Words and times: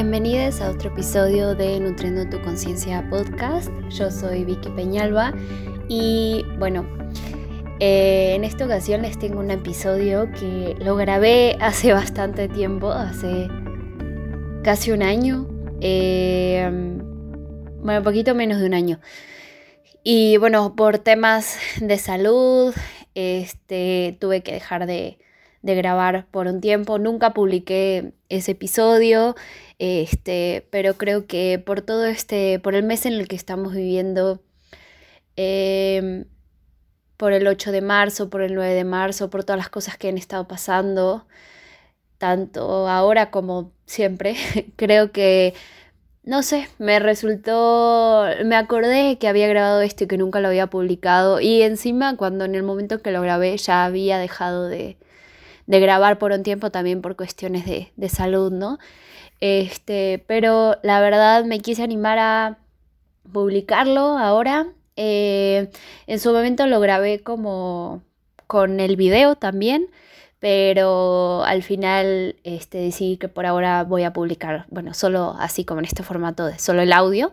Bienvenidos 0.00 0.60
a 0.60 0.70
otro 0.70 0.90
episodio 0.90 1.56
de 1.56 1.80
Nutriendo 1.80 2.24
tu 2.30 2.40
Conciencia 2.40 3.04
Podcast. 3.10 3.68
Yo 3.90 4.12
soy 4.12 4.44
Vicky 4.44 4.68
Peñalba 4.68 5.34
y 5.88 6.44
bueno, 6.56 6.86
eh, 7.80 8.34
en 8.36 8.44
esta 8.44 8.66
ocasión 8.66 9.02
les 9.02 9.18
tengo 9.18 9.40
un 9.40 9.50
episodio 9.50 10.30
que 10.30 10.76
lo 10.78 10.94
grabé 10.94 11.56
hace 11.60 11.92
bastante 11.94 12.46
tiempo, 12.46 12.92
hace 12.92 13.48
casi 14.62 14.92
un 14.92 15.02
año, 15.02 15.48
eh, 15.80 16.70
bueno, 17.82 17.98
un 17.98 18.04
poquito 18.04 18.36
menos 18.36 18.60
de 18.60 18.66
un 18.66 18.74
año. 18.74 19.00
Y 20.04 20.36
bueno, 20.36 20.76
por 20.76 20.98
temas 20.98 21.58
de 21.80 21.98
salud, 21.98 22.72
este, 23.16 24.16
tuve 24.20 24.44
que 24.44 24.52
dejar 24.52 24.86
de, 24.86 25.18
de 25.62 25.74
grabar 25.74 26.26
por 26.30 26.46
un 26.46 26.60
tiempo. 26.60 26.98
Nunca 27.00 27.34
publiqué 27.34 28.12
ese 28.28 28.52
episodio, 28.52 29.34
este, 29.78 30.66
pero 30.70 30.94
creo 30.94 31.26
que 31.26 31.62
por 31.64 31.82
todo 31.82 32.06
este, 32.06 32.58
por 32.60 32.74
el 32.74 32.82
mes 32.84 33.06
en 33.06 33.14
el 33.14 33.28
que 33.28 33.36
estamos 33.36 33.74
viviendo, 33.74 34.42
em, 35.36 36.26
por 37.16 37.32
el 37.32 37.46
8 37.46 37.72
de 37.72 37.80
marzo, 37.82 38.30
por 38.30 38.42
el 38.42 38.54
9 38.54 38.74
de 38.74 38.84
marzo, 38.84 39.30
por 39.30 39.44
todas 39.44 39.58
las 39.58 39.68
cosas 39.70 39.96
que 39.98 40.08
han 40.08 40.18
estado 40.18 40.48
pasando, 40.48 41.26
tanto 42.18 42.88
ahora 42.88 43.30
como 43.30 43.72
siempre, 43.86 44.36
creo 44.76 45.12
que, 45.12 45.54
no 46.24 46.42
sé, 46.42 46.68
me 46.78 46.98
resultó, 47.00 48.26
me 48.44 48.56
acordé 48.56 49.18
que 49.18 49.28
había 49.28 49.48
grabado 49.48 49.80
esto 49.82 50.04
y 50.04 50.08
que 50.08 50.18
nunca 50.18 50.40
lo 50.40 50.48
había 50.48 50.68
publicado 50.68 51.40
y 51.40 51.62
encima 51.62 52.16
cuando 52.16 52.44
en 52.44 52.54
el 52.54 52.62
momento 52.64 53.00
que 53.02 53.12
lo 53.12 53.22
grabé 53.22 53.56
ya 53.56 53.84
había 53.84 54.18
dejado 54.18 54.68
de, 54.68 54.98
de 55.66 55.80
grabar 55.80 56.18
por 56.18 56.32
un 56.32 56.42
tiempo 56.42 56.70
también 56.70 57.02
por 57.02 57.16
cuestiones 57.16 57.66
de, 57.66 57.92
de 57.96 58.08
salud, 58.08 58.52
¿no? 58.52 58.78
Este, 59.40 60.24
pero 60.26 60.76
la 60.82 61.00
verdad 61.00 61.44
me 61.44 61.60
quise 61.60 61.82
animar 61.82 62.18
a 62.18 62.58
publicarlo 63.32 64.18
ahora. 64.18 64.68
Eh, 64.96 65.70
en 66.06 66.18
su 66.18 66.32
momento 66.32 66.66
lo 66.66 66.80
grabé 66.80 67.20
como 67.20 68.02
con 68.46 68.80
el 68.80 68.96
video 68.96 69.36
también, 69.36 69.88
pero 70.40 71.44
al 71.44 71.62
final 71.62 72.36
este, 72.42 72.78
decidí 72.78 73.16
que 73.16 73.28
por 73.28 73.46
ahora 73.46 73.84
voy 73.84 74.02
a 74.02 74.12
publicar, 74.12 74.66
bueno, 74.70 74.94
solo 74.94 75.36
así 75.38 75.64
como 75.64 75.80
en 75.80 75.86
este 75.86 76.02
formato 76.02 76.46
de 76.46 76.58
solo 76.58 76.82
el 76.82 76.92
audio. 76.92 77.32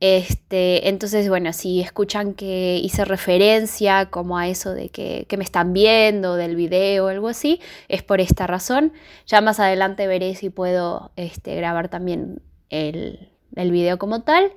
Este, 0.00 0.88
entonces, 0.88 1.28
bueno, 1.28 1.52
si 1.52 1.80
escuchan 1.80 2.34
que 2.34 2.78
hice 2.82 3.04
referencia 3.04 4.06
como 4.06 4.38
a 4.38 4.46
eso 4.48 4.72
de 4.72 4.90
que, 4.90 5.26
me 5.36 5.44
están 5.44 5.72
viendo 5.72 6.36
del 6.36 6.54
video 6.54 7.06
o 7.06 7.08
algo 7.08 7.28
así, 7.28 7.60
es 7.88 8.02
por 8.02 8.20
esta 8.20 8.46
razón. 8.46 8.92
Ya 9.26 9.40
más 9.40 9.58
adelante 9.58 10.06
veré 10.06 10.34
si 10.36 10.50
puedo 10.50 11.10
este, 11.16 11.56
grabar 11.56 11.88
también 11.88 12.42
el, 12.70 13.30
el 13.56 13.70
video 13.72 13.98
como 13.98 14.22
tal. 14.22 14.52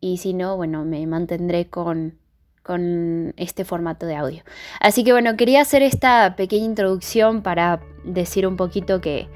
Y 0.00 0.18
si 0.18 0.34
no, 0.34 0.56
bueno, 0.56 0.84
me 0.84 1.06
mantendré 1.06 1.68
con, 1.68 2.18
con 2.62 3.32
este 3.36 3.64
formato 3.64 4.04
de 4.04 4.16
audio. 4.16 4.42
Así 4.80 5.04
que 5.04 5.12
bueno, 5.12 5.36
quería 5.36 5.62
hacer 5.62 5.82
esta 5.82 6.36
pequeña 6.36 6.66
introducción 6.66 7.42
para 7.42 7.80
decir 8.04 8.46
un 8.46 8.56
poquito 8.56 9.00
que 9.00 9.28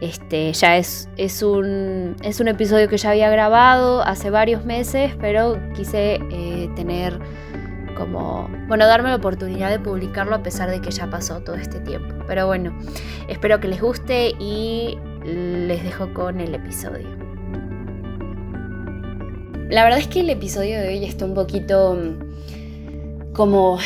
este, 0.00 0.52
ya 0.52 0.76
es, 0.76 1.08
es, 1.16 1.42
un, 1.42 2.16
es 2.22 2.40
un 2.40 2.48
episodio 2.48 2.88
que 2.88 2.96
ya 2.96 3.10
había 3.10 3.30
grabado 3.30 4.02
hace 4.02 4.30
varios 4.30 4.64
meses, 4.64 5.12
pero 5.20 5.58
quise 5.74 6.20
eh, 6.30 6.70
tener 6.76 7.18
como, 7.96 8.48
bueno, 8.68 8.86
darme 8.86 9.08
la 9.08 9.16
oportunidad 9.16 9.70
de 9.70 9.80
publicarlo 9.80 10.36
a 10.36 10.42
pesar 10.42 10.70
de 10.70 10.80
que 10.80 10.90
ya 10.90 11.10
pasó 11.10 11.40
todo 11.40 11.56
este 11.56 11.80
tiempo. 11.80 12.14
Pero 12.26 12.46
bueno, 12.46 12.78
espero 13.26 13.58
que 13.58 13.66
les 13.68 13.80
guste 13.80 14.34
y 14.38 14.96
les 15.24 15.82
dejo 15.82 16.14
con 16.14 16.40
el 16.40 16.54
episodio. 16.54 17.08
La 19.68 19.82
verdad 19.84 19.98
es 19.98 20.06
que 20.06 20.20
el 20.20 20.30
episodio 20.30 20.80
de 20.80 20.88
hoy 20.88 21.04
está 21.04 21.26
un 21.26 21.34
poquito 21.34 21.94
mm, 21.94 23.32
como 23.34 23.78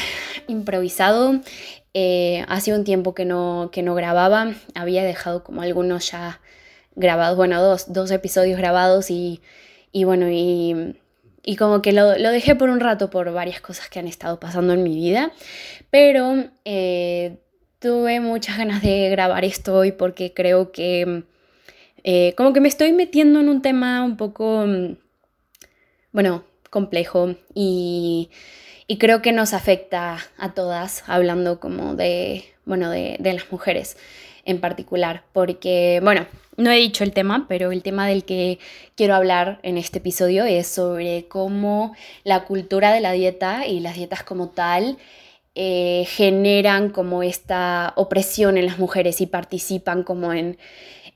improvisado. 0.46 1.40
Eh, 1.94 2.44
hace 2.48 2.72
un 2.72 2.84
tiempo 2.84 3.14
que 3.14 3.24
no, 3.26 3.68
que 3.70 3.82
no 3.82 3.94
grababa, 3.94 4.54
había 4.74 5.04
dejado 5.04 5.44
como 5.44 5.60
algunos 5.60 6.10
ya 6.10 6.40
grabados, 6.94 7.36
bueno, 7.36 7.62
dos, 7.62 7.92
dos 7.92 8.10
episodios 8.10 8.58
grabados 8.58 9.10
y, 9.10 9.42
y 9.92 10.04
bueno, 10.04 10.30
y, 10.30 10.96
y, 11.42 11.56
como 11.56 11.82
que 11.82 11.92
lo, 11.92 12.16
lo, 12.16 12.30
dejé 12.30 12.54
por 12.54 12.70
un 12.70 12.80
rato 12.80 13.10
por 13.10 13.30
varias 13.32 13.60
cosas 13.60 13.90
que 13.90 13.98
han 13.98 14.08
estado 14.08 14.40
pasando 14.40 14.72
en 14.72 14.82
mi 14.82 14.94
vida, 14.94 15.32
pero 15.90 16.44
eh, 16.64 17.36
tuve 17.78 18.20
muchas 18.20 18.56
ganas 18.56 18.80
de 18.80 19.10
grabar 19.10 19.44
esto 19.44 19.74
hoy 19.76 19.92
porque 19.92 20.32
creo 20.32 20.72
que 20.72 21.24
eh, 22.04 22.34
como 22.36 22.52
que 22.52 22.60
me 22.60 22.68
estoy 22.68 22.92
metiendo 22.92 23.40
en 23.40 23.48
un 23.48 23.62
tema 23.62 24.02
un 24.02 24.16
poco, 24.16 24.64
bueno, 26.12 26.44
complejo 26.70 27.36
y 27.54 28.30
y 28.92 28.98
creo 28.98 29.22
que 29.22 29.32
nos 29.32 29.54
afecta 29.54 30.18
a 30.36 30.52
todas, 30.52 31.02
hablando 31.06 31.60
como 31.60 31.94
de, 31.94 32.44
bueno, 32.66 32.90
de, 32.90 33.16
las 33.22 33.50
mujeres 33.50 33.96
en 34.44 34.60
particular, 34.60 35.22
porque, 35.32 36.00
bueno, 36.02 36.26
no 36.58 36.70
he 36.70 36.76
dicho 36.76 37.02
el 37.02 37.14
tema, 37.14 37.46
pero 37.48 37.72
el 37.72 37.82
tema 37.82 38.06
del 38.06 38.24
que 38.24 38.58
quiero 38.94 39.14
hablar 39.14 39.60
en 39.62 39.78
este 39.78 39.96
episodio 39.96 40.44
es 40.44 40.66
sobre 40.66 41.24
cómo 41.26 41.96
la 42.22 42.44
cultura 42.44 42.92
de 42.92 43.00
la 43.00 43.12
dieta 43.12 43.66
y 43.66 43.80
las 43.80 43.96
dietas 43.96 44.24
como 44.24 44.50
tal 44.50 44.98
eh, 45.54 46.04
generan 46.08 46.90
como 46.90 47.22
esta 47.22 47.94
opresión 47.96 48.58
en 48.58 48.66
las 48.66 48.78
mujeres 48.78 49.22
y 49.22 49.26
participan 49.26 50.02
como 50.02 50.34
en, 50.34 50.58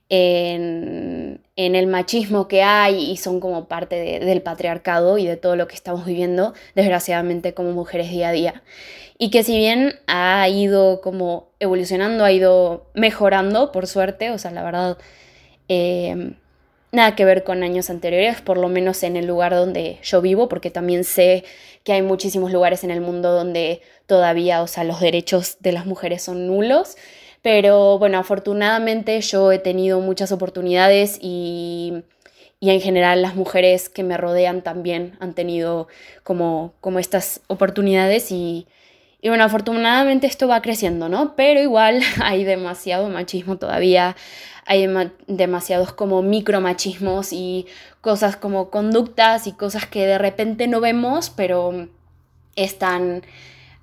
en, 0.09 1.41
el 1.57 1.87
machismo 1.87 2.49
que 2.49 2.63
hay 2.63 3.11
y 3.11 3.17
son 3.17 3.41
como 3.41 3.67
parte 3.67 4.21
del 4.21 4.43
patriarcado 4.43 5.19
y 5.19 5.27
de 5.27 5.37
todo 5.37 5.57
lo 5.57 5.67
que 5.69 5.75
estamos 5.75 6.07
viviendo, 6.07 6.55
desgraciadamente, 6.75 7.55
como 7.55 7.73
mujeres 7.73 8.11
día 8.11 8.29
a 8.29 8.33
día. 8.33 8.63
Y 9.19 9.31
que 9.31 9.43
si 9.43 9.57
bien 9.57 9.95
ha 10.07 10.49
ido 10.49 11.01
como 11.01 11.49
evolucionando, 11.59 12.25
ha 12.25 12.33
ido 12.33 12.87
mejorando, 12.95 13.73
por 13.73 13.87
suerte, 13.87 14.31
o 14.31 14.39
sea, 14.39 14.51
la 14.51 14.63
verdad, 14.63 14.99
em, 15.69 16.35
nada 16.93 17.17
que 17.17 17.25
ver 17.25 17.43
con 17.45 17.63
años 17.63 17.91
anteriores, 17.91 18.41
por 18.43 18.59
lo 18.59 18.69
menos 18.69 19.03
en 19.03 19.17
el 19.17 19.27
lugar 19.27 19.55
donde 19.55 19.99
yo 20.03 20.21
vivo, 20.21 20.49
porque 20.49 20.71
también 20.71 21.05
sé 21.05 21.45
que 21.85 21.93
hay 21.93 22.03
muchísimos 22.03 22.53
lugares 22.53 22.85
en 22.85 22.91
el 22.91 23.01
mundo 23.01 23.33
donde 23.33 23.81
todavía, 24.07 24.63
o 24.63 24.67
sea, 24.67 24.85
los 24.85 25.01
derechos 25.01 25.57
de 25.61 25.73
las 25.73 25.87
mujeres 25.87 26.23
son 26.23 26.47
nulos. 26.47 26.97
Pero 27.47 27.97
bueno, 28.01 28.19
afortunadamente 28.19 29.21
yo 29.21 29.53
he 29.53 29.61
tenido 29.61 30.01
muchas 30.01 30.33
oportunidades 30.33 31.17
y, 31.23 32.03
en 32.61 32.81
general 32.81 33.23
las 33.23 33.37
mujeres 33.37 33.89
que 33.89 34.03
me 34.03 34.17
rodean 34.17 34.63
también 34.63 35.17
han 35.21 35.33
tenido 35.33 35.87
como, 36.25 36.75
como 36.81 36.99
estas 36.99 37.43
oportunidades 37.47 38.33
y, 38.33 38.67
y 39.21 39.29
bueno, 39.29 39.45
afortunadamente 39.45 40.27
esto 40.27 40.49
va 40.49 40.61
creciendo, 40.61 41.09
¿no? 41.09 41.37
Pero 41.37 41.61
igual 41.61 42.01
hay 42.21 42.43
demasiado 42.43 43.09
machismo 43.11 43.59
todavía, 43.59 44.17
hay 44.65 44.89
demasiados 45.29 45.93
como 45.93 46.23
micromachismos 46.23 47.33
y 47.33 47.69
cosas 48.01 48.37
como 48.37 48.71
conductas 48.71 49.47
y 49.47 49.53
cosas 49.53 49.87
que 49.87 50.05
de 50.05 50.19
repente 50.19 50.67
no 50.67 50.81
vemos, 50.81 51.31
pero 51.31 51.87
están 52.57 53.23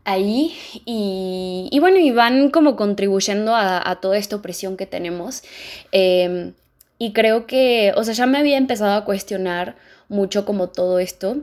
ahí 0.06 0.56
y, 0.86 1.78
bueno, 1.80 1.98
y 1.98 2.12
van 2.12 2.50
como 2.50 2.76
contribuyendo 2.76 3.56
a, 3.56 4.00
toda 4.02 4.18
esta 4.18 4.36
opresión 4.36 4.78
que 4.78 4.86
tenemos. 4.86 5.44
Em, 5.92 6.54
y 6.98 7.14
creo 7.14 7.48
que, 7.48 7.94
o 7.96 8.04
sea, 8.04 8.14
ya 8.14 8.26
me 8.26 8.38
había 8.38 8.58
empezado 8.58 8.94
a 8.94 9.06
cuestionar 9.06 9.76
mucho 10.10 10.46
como 10.46 10.70
todo 10.70 11.00
esto 11.00 11.38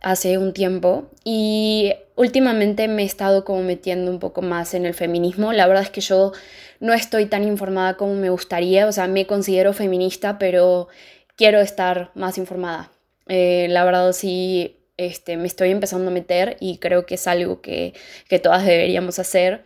hace 0.00 0.38
un 0.38 0.52
tiempo 0.52 1.10
y 1.24 1.94
últimamente 2.16 2.88
me 2.88 3.02
he 3.02 3.06
estado 3.06 3.44
como 3.44 3.62
metiendo 3.62 4.10
un 4.10 4.18
poco 4.18 4.42
más 4.42 4.74
en 4.74 4.86
el 4.86 4.94
feminismo. 4.94 5.52
La 5.52 5.66
verdad 5.66 5.82
es 5.82 5.90
que 5.90 6.00
yo 6.00 6.32
no 6.80 6.92
estoy 6.92 7.26
tan 7.26 7.44
informada 7.44 7.96
como 7.96 8.14
me 8.14 8.30
gustaría, 8.30 8.86
o 8.86 8.92
sea, 8.92 9.06
me 9.08 9.26
considero 9.26 9.72
feminista, 9.72 10.38
pero 10.38 10.88
quiero 11.36 11.60
estar 11.60 12.10
más 12.14 12.38
informada. 12.38 12.90
Eh, 13.28 13.66
la 13.70 13.84
verdad 13.84 14.12
sí 14.12 14.83
este, 14.96 15.36
me 15.36 15.46
estoy 15.46 15.70
empezando 15.70 16.08
a 16.10 16.14
meter 16.14 16.56
y 16.60 16.78
creo 16.78 17.06
que 17.06 17.16
es 17.16 17.26
algo 17.26 17.60
que, 17.60 17.94
todas 18.42 18.64
deberíamos 18.64 19.18
hacer. 19.18 19.64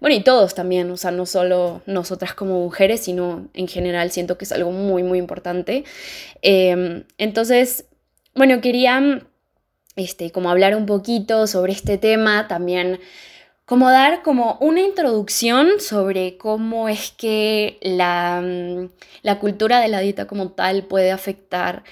Bueno, 0.00 0.16
y 0.16 0.22
todos 0.22 0.54
también, 0.54 0.90
o 0.90 0.96
sea, 0.96 1.10
no 1.10 1.26
solo 1.26 1.82
nosotras 1.86 2.34
como 2.34 2.60
mujeres, 2.60 3.00
sino 3.00 3.48
en 3.52 3.68
general 3.68 4.10
siento 4.10 4.38
que 4.38 4.44
es 4.44 4.52
algo 4.52 4.72
muy, 4.72 5.02
muy 5.02 5.18
importante. 5.18 5.84
Em, 6.42 7.04
entonces, 7.18 7.84
bueno, 8.34 8.60
quería 8.60 9.22
este, 9.96 10.30
como 10.30 10.50
hablar 10.50 10.74
un 10.74 10.86
poquito 10.86 11.46
sobre 11.46 11.72
este 11.72 11.98
tema, 11.98 12.48
también 12.48 13.00
como 13.70 13.88
dar 13.88 14.22
como 14.22 14.56
una 14.60 14.80
introducción 14.80 15.78
sobre 15.78 16.36
cómo 16.38 16.88
es 16.88 17.12
que 17.12 17.78
la, 17.82 18.42
la 19.22 19.38
cultura 19.38 19.78
de 19.80 19.88
la 19.88 20.00
dieta 20.00 20.26
como 20.26 20.50
tal 20.50 20.84
puede 20.84 21.12
afectar 21.12 21.84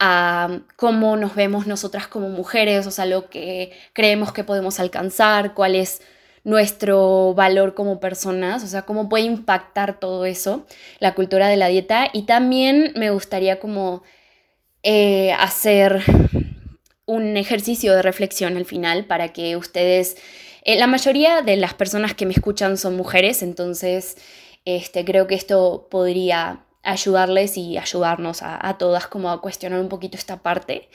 a 0.00 0.60
cómo 0.76 1.16
nos 1.16 1.34
vemos 1.34 1.66
nosotras 1.66 2.08
como 2.08 2.30
mujeres, 2.30 2.86
o 2.86 2.90
sea, 2.90 3.04
lo 3.04 3.28
que 3.28 3.72
creemos 3.92 4.32
que 4.32 4.44
podemos 4.44 4.80
alcanzar, 4.80 5.54
cuál 5.54 5.76
es 5.76 6.00
nuestro 6.42 7.34
valor 7.34 7.74
como 7.74 8.00
personas, 8.00 8.64
o 8.64 8.66
sea, 8.66 8.82
cómo 8.82 9.10
puede 9.10 9.24
impactar 9.24 10.00
todo 10.00 10.24
eso, 10.24 10.66
la 11.00 11.14
cultura 11.14 11.48
de 11.48 11.58
la 11.58 11.68
dieta. 11.68 12.08
Y 12.14 12.22
también 12.22 12.92
me 12.96 13.10
gustaría 13.10 13.60
como 13.60 14.02
eh, 14.82 15.32
hacer 15.32 16.02
un 17.04 17.36
ejercicio 17.36 17.94
de 17.94 18.00
reflexión 18.00 18.56
al 18.56 18.64
final 18.64 19.04
para 19.04 19.34
que 19.34 19.56
ustedes, 19.56 20.16
eh, 20.64 20.78
la 20.78 20.86
mayoría 20.86 21.42
de 21.42 21.56
las 21.56 21.74
personas 21.74 22.14
que 22.14 22.24
me 22.24 22.32
escuchan 22.32 22.78
son 22.78 22.96
mujeres, 22.96 23.42
entonces 23.42 24.16
este, 24.64 25.04
creo 25.04 25.26
que 25.26 25.34
esto 25.34 25.88
podría 25.90 26.64
ayudarles 26.82 27.56
y 27.56 27.78
ayudarnos 27.78 28.40
a, 28.42 28.76
todas 28.78 29.06
como 29.06 29.30
a 29.30 29.40
cuestionar 29.40 29.80
un 29.80 29.88
poquito 29.88 30.16
esta 30.16 30.38
parte. 30.38 30.88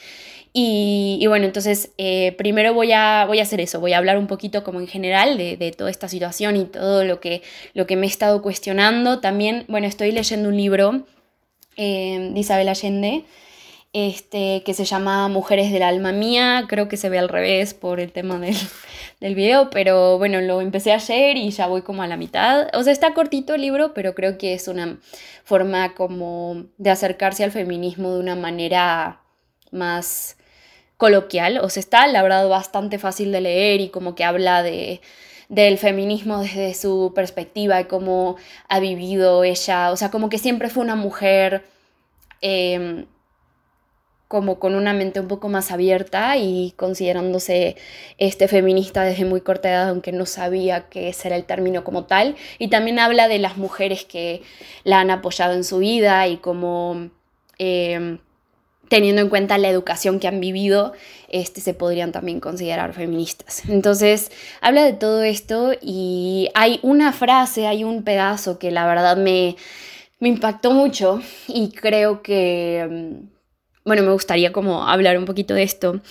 Y, 0.57 1.23
bueno, 1.27 1.45
entonces 1.45 1.91
eh, 1.97 2.33
primero 2.37 2.73
voy 2.73 2.93
a, 2.93 3.25
voy 3.27 3.39
a 3.39 3.43
hacer 3.43 3.59
eso, 3.59 3.81
voy 3.81 3.91
a 3.91 3.97
hablar 3.97 4.17
un 4.17 4.27
poquito 4.27 4.63
como 4.63 4.79
en 4.79 4.87
general 4.87 5.37
de, 5.37 5.75
toda 5.77 5.91
esta 5.91 6.07
situación 6.07 6.55
y 6.55 6.65
todo 6.65 7.03
lo 7.03 7.19
que, 7.19 7.41
lo 7.73 7.85
que 7.85 7.97
me 7.97 8.05
he 8.05 8.09
estado 8.09 8.41
cuestionando. 8.41 9.19
También, 9.19 9.65
bueno, 9.67 9.85
estoy 9.87 10.11
leyendo 10.11 10.49
un 10.49 10.57
libro 10.57 11.05
eh, 11.75 12.29
de 12.33 12.39
Isabel 12.39 12.69
Allende 12.69 13.25
este, 13.97 14.61
que 14.65 14.73
se 14.73 14.83
llama 14.83 15.29
Mujeres 15.29 15.71
del 15.71 15.81
Alma 15.81 16.11
Mía, 16.11 16.65
creo 16.67 16.89
que 16.89 16.97
se 16.97 17.07
ve 17.07 17.17
al 17.17 17.29
revés 17.29 17.73
por 17.73 18.01
el 18.01 18.11
tema 18.11 18.37
del, 18.39 18.53
del 19.21 19.35
video, 19.35 19.69
pero 19.69 20.17
bueno, 20.17 20.41
lo 20.41 20.59
empecé 20.59 20.91
ayer 20.91 21.37
y 21.37 21.49
ya 21.51 21.67
voy 21.67 21.81
como 21.81 22.03
a 22.03 22.07
la 22.07 22.17
mitad. 22.17 22.67
O 22.73 22.83
sea, 22.83 22.91
está 22.91 23.13
cortito 23.13 23.55
el 23.55 23.61
libro, 23.61 23.93
pero 23.93 24.13
creo 24.13 24.37
que 24.37 24.53
es 24.53 24.67
una 24.67 24.99
forma 25.45 25.95
como 25.95 26.65
de 26.77 26.89
acercarse 26.89 27.45
al 27.45 27.51
feminismo 27.51 28.11
de 28.11 28.19
una 28.19 28.35
manera 28.35 29.21
más 29.71 30.35
coloquial. 30.97 31.59
O 31.59 31.69
sea, 31.69 31.79
está 31.79 32.05
labrado 32.07 32.49
bastante 32.49 32.99
fácil 32.99 33.31
de 33.31 33.39
leer 33.39 33.79
y 33.79 33.87
como 33.87 34.13
que 34.13 34.25
habla 34.25 34.61
de 34.61 34.99
del 35.47 35.77
feminismo 35.77 36.39
desde 36.39 36.73
su 36.73 37.13
perspectiva 37.15 37.79
y 37.79 37.85
cómo 37.85 38.35
ha 38.67 38.79
vivido 38.79 39.43
ella, 39.43 39.91
o 39.91 39.95
sea, 39.95 40.09
como 40.09 40.27
que 40.27 40.39
siempre 40.39 40.69
fue 40.69 40.83
una 40.83 40.95
mujer 40.95 41.63
em, 42.41 43.05
como 44.27 44.59
con 44.59 44.75
una 44.75 44.93
mente 44.93 45.19
un 45.19 45.27
poco 45.27 45.49
más 45.49 45.71
abierta 45.71 46.37
y 46.37 46.73
considerándose 46.77 47.75
este 48.17 48.47
feminista 48.47 49.03
desde 49.03 49.25
muy 49.25 49.41
corta 49.41 49.69
edad, 49.69 49.89
aunque 49.89 50.11
no 50.11 50.25
sabía 50.25 50.89
qué 50.89 51.13
era 51.23 51.35
el 51.35 51.45
término 51.45 51.83
como 51.83 52.05
tal. 52.05 52.35
Y 52.57 52.69
también 52.69 52.99
habla 52.99 53.27
de 53.27 53.39
las 53.39 53.57
mujeres 53.57 54.05
que 54.05 54.41
la 54.83 54.99
han 54.99 55.11
apoyado 55.11 55.53
en 55.53 55.63
su 55.63 55.77
vida 55.77 56.27
y 56.27 56.37
como 56.37 57.09
em, 57.59 58.19
teniendo 58.89 59.21
en 59.21 59.29
cuenta 59.29 59.57
la 59.57 59.69
educación 59.69 60.19
que 60.19 60.27
han 60.27 60.39
vivido, 60.39 60.93
este, 61.29 61.61
se 61.61 61.73
podrían 61.73 62.11
también 62.11 62.39
considerar 62.39 62.93
feministas. 62.93 63.63
Entonces, 63.69 64.31
habla 64.61 64.83
de 64.83 64.93
todo 64.93 65.23
esto 65.23 65.73
y 65.81 66.49
hay 66.55 66.79
una 66.81 67.13
frase, 67.13 67.67
hay 67.67 67.83
un 67.83 68.03
pedazo 68.03 68.57
que 68.57 68.71
la 68.71 68.87
verdad 68.87 69.17
me, 69.17 69.55
me 70.19 70.29
impactó 70.29 70.71
mucho 70.71 71.21
y 71.47 71.69
creo 71.69 72.21
que 72.21 72.79
em, 72.79 73.34
bueno, 73.85 74.01
me 74.01 74.11
gustaría 74.11 74.51
como 74.51 74.87
hablar 74.87 75.17
un 75.17 75.25
poquito 75.25 75.53
de 75.53 75.63
esto. 75.63 76.01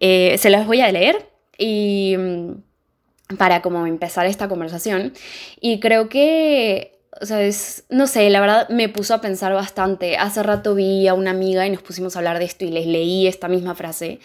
Eh, 0.00 0.36
se 0.38 0.50
las 0.50 0.66
voy 0.66 0.80
a 0.80 0.90
leer 0.90 1.26
y 1.56 2.16
mm, 2.18 3.36
para 3.36 3.62
como 3.62 3.86
empezar 3.86 4.26
esta 4.26 4.48
conversación. 4.48 5.12
Y 5.60 5.78
creo 5.78 6.08
que, 6.08 6.98
o 7.20 7.26
sea, 7.26 7.40
es, 7.42 7.84
no 7.88 8.08
sé, 8.08 8.28
la 8.30 8.40
verdad 8.40 8.68
me 8.68 8.88
puso 8.88 9.14
a 9.14 9.20
pensar 9.20 9.52
bastante. 9.52 10.16
Hace 10.16 10.42
rato 10.42 10.74
vi 10.74 11.06
a 11.06 11.14
una 11.14 11.30
amiga 11.30 11.66
y 11.66 11.70
nos 11.70 11.82
pusimos 11.82 12.16
a 12.16 12.18
hablar 12.18 12.40
de 12.40 12.46
esto 12.46 12.64
y 12.64 12.70
les 12.70 12.86
leí 12.86 13.28
esta 13.28 13.46
misma 13.46 13.76
frase. 13.76 14.18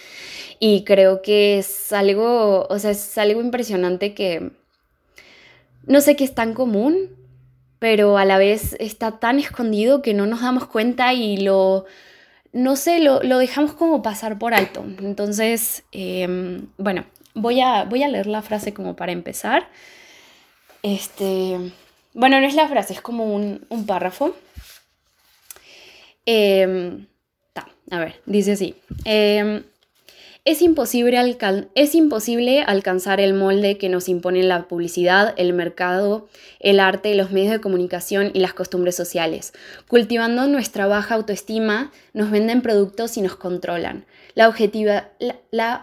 Y 0.59 0.83
creo 0.83 1.21
que 1.21 1.59
es 1.59 1.93
algo, 1.93 2.65
o 2.67 2.79
sea, 2.79 2.91
es 2.91 3.17
algo 3.19 3.39
impresionante 3.39 4.15
que 4.15 4.51
no 5.85 6.01
sé 6.01 6.15
qué 6.15 6.23
es 6.23 6.33
tan 6.33 6.55
común, 6.55 7.11
pero 7.77 8.17
a 8.17 8.25
la 8.25 8.39
vez 8.39 8.75
está 8.79 9.19
tan 9.19 9.37
escondido 9.37 10.01
que 10.01 10.15
no 10.15 10.25
nos 10.25 10.41
damos 10.41 10.65
cuenta 10.65 11.13
y 11.13 11.37
lo 11.37 11.85
no 12.55 12.77
sé, 12.77 13.01
lo, 13.01 13.19
dejamos 13.19 13.73
como 13.73 14.01
pasar 14.01 14.39
por 14.39 14.53
alto. 14.53 14.85
Entonces, 14.99 15.83
em, 15.91 16.67
bueno, 16.77 17.03
voy 17.33 17.59
a, 17.59 17.83
voy 17.83 18.01
a 18.01 18.07
leer 18.07 18.27
la 18.27 18.41
frase 18.41 18.73
como 18.73 18.95
para 18.95 19.11
empezar. 19.11 19.67
Este, 20.81 21.59
bueno, 22.13 22.39
no 22.39 22.47
es 22.47 22.55
la 22.55 22.69
frase, 22.69 22.93
es 22.93 23.01
como 23.01 23.35
un, 23.35 23.85
párrafo. 23.85 24.37
Em, 26.25 27.05
a 27.91 27.99
ver, 27.99 28.21
dice 28.25 28.53
así. 28.53 28.75
Em, 29.03 29.63
es 30.47 30.61
imposible, 30.61 31.17
alcanzar 32.61 33.19
el 33.19 33.33
molde 33.33 33.79
que 33.79 33.89
nos 33.89 34.07
imponen 34.07 34.47
la 34.47 34.67
publicidad, 34.67 35.33
el 35.37 35.53
mercado, 35.53 36.27
el 36.59 36.79
arte, 36.79 37.15
los 37.15 37.31
medios 37.31 37.51
de 37.51 37.61
comunicación 37.61 38.29
y 38.31 38.41
las 38.41 38.53
costumbres 38.53 38.95
sociales. 38.95 39.53
Cultivando 39.87 40.45
nuestra 40.45 40.85
baja 40.85 41.15
autoestima, 41.15 41.91
nos 42.13 42.29
venden 42.29 42.61
productos 42.61 43.17
y 43.17 43.23
nos 43.23 43.37
controlan. 43.37 44.05
La 44.35 44.47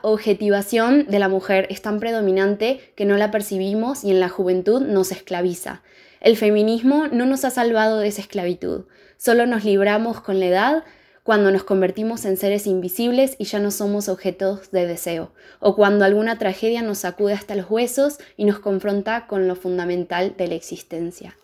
objetivación 0.02 1.06
de 1.06 1.18
la 1.18 1.28
mujer 1.28 1.66
es 1.68 1.82
tan 1.82 1.98
predominante 1.98 2.92
que 2.94 3.04
no 3.04 3.16
la 3.16 3.32
percibimos 3.32 4.04
y 4.04 4.12
en 4.12 4.20
la 4.20 4.28
juventud 4.28 4.80
nos 4.80 5.10
esclaviza. 5.10 5.82
El 6.20 6.36
feminismo 6.36 7.08
no 7.08 7.26
nos 7.26 7.44
ha 7.44 7.50
salvado 7.50 7.98
de 7.98 8.06
esa 8.06 8.20
esclavitud, 8.20 8.84
solo 9.16 9.44
nos 9.44 9.64
libramos 9.64 10.20
con 10.20 10.38
la 10.38 10.46
edad 10.46 10.84
cuando 11.22 11.52
nos 11.52 11.62
convertimos 11.62 12.24
en 12.24 12.36
seres 12.36 12.66
invisibles 12.66 13.36
y 13.38 13.44
ya 13.44 13.60
no 13.60 13.70
somos 13.70 14.08
objetos 14.08 14.70
de 14.72 14.86
deseo, 14.86 15.32
o 15.60 15.76
cuando 15.76 16.04
alguna 16.04 16.38
tragedia 16.38 16.82
nos 16.82 16.98
sacude 16.98 17.32
hasta 17.32 17.54
los 17.54 17.70
huesos 17.70 18.18
y 18.36 18.44
nos 18.44 18.58
confronta 18.58 19.26
con 19.26 19.46
lo 19.46 19.54
fundamental 19.54 20.34
de 20.36 20.48
la 20.48 20.54
existencia. 20.54 21.36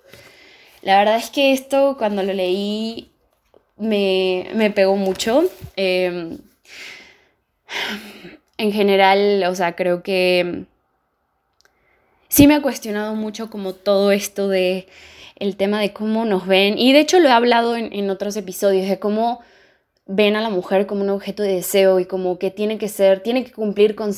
La 0.82 0.98
verdad 0.98 1.16
es 1.16 1.30
que 1.30 1.52
esto 1.52 1.96
cuando 1.96 2.22
lo 2.22 2.32
leí 2.32 3.10
me, 3.76 4.72
pegó 4.74 4.96
mucho. 4.96 5.44
Em, 5.76 6.38
en 8.56 8.72
general, 8.72 9.44
o 9.48 9.54
sea, 9.54 9.76
creo 9.76 10.02
que 10.02 10.64
sí 12.28 12.46
me 12.46 12.54
ha 12.54 12.62
cuestionado 12.62 13.14
mucho 13.14 13.50
como 13.50 13.74
todo 13.74 14.10
esto 14.10 14.48
de 14.48 14.88
el 15.36 15.56
tema 15.56 15.80
de 15.80 15.92
cómo 15.92 16.24
nos 16.24 16.46
ven. 16.46 16.78
Y 16.78 16.92
de 16.92 17.00
hecho 17.00 17.20
lo 17.20 17.28
he 17.28 17.32
hablado 17.32 17.76
en, 17.76 17.92
en 17.92 18.10
otros 18.10 18.36
episodios, 18.36 18.88
de 18.88 18.98
cómo 18.98 19.40
ven 20.10 20.36
a 20.36 20.40
la 20.40 20.48
mujer 20.48 20.86
como 20.86 21.02
un 21.02 21.10
objeto 21.10 21.42
de 21.42 21.52
deseo 21.52 22.00
y 22.00 22.06
como 22.06 22.38
que 22.38 22.50
tiene 22.50 22.78
que 22.78 22.88
ser, 22.88 23.20
tiene 23.20 23.44
que 23.44 23.52
cumplir 23.52 23.94
con, 23.94 24.12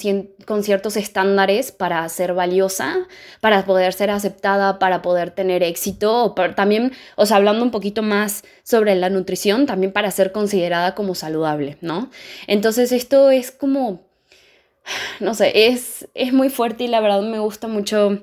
con, 0.47 0.63
ciertos 0.63 0.97
estándares 0.97 1.73
para 1.73 2.09
ser 2.09 2.33
valiosa, 2.33 3.09
para 3.41 3.65
poder 3.65 3.93
ser 3.93 4.11
aceptada, 4.11 4.79
para 4.79 5.03
poder 5.03 5.33
tener 5.33 5.65
éxito, 5.65 6.27
o 6.27 6.35
también, 6.55 6.93
o 7.17 7.27
sea, 7.27 7.39
hablando 7.39 7.65
un 7.65 7.73
poquito 7.73 8.03
más 8.03 8.45
sobre 8.63 8.95
la 8.95 9.11
nutrición, 9.11 9.67
también 9.67 9.93
para 9.93 10.13
ser 10.13 10.31
considerada 10.31 10.95
como 10.95 11.17
saludable, 11.17 11.77
¿no? 11.81 12.09
Entonces 12.47 12.93
esto 12.93 13.33
es 13.33 13.51
como, 13.51 14.03
no 15.19 15.35
sé, 15.35 15.67
es, 15.67 16.09
es 16.15 16.33
muy 16.33 16.51
fuerte 16.51 16.85
y 16.85 16.89
la 16.89 17.01
verdad 17.01 17.23
me 17.23 17.41
gusta 17.41 17.67
mucho 17.67 18.23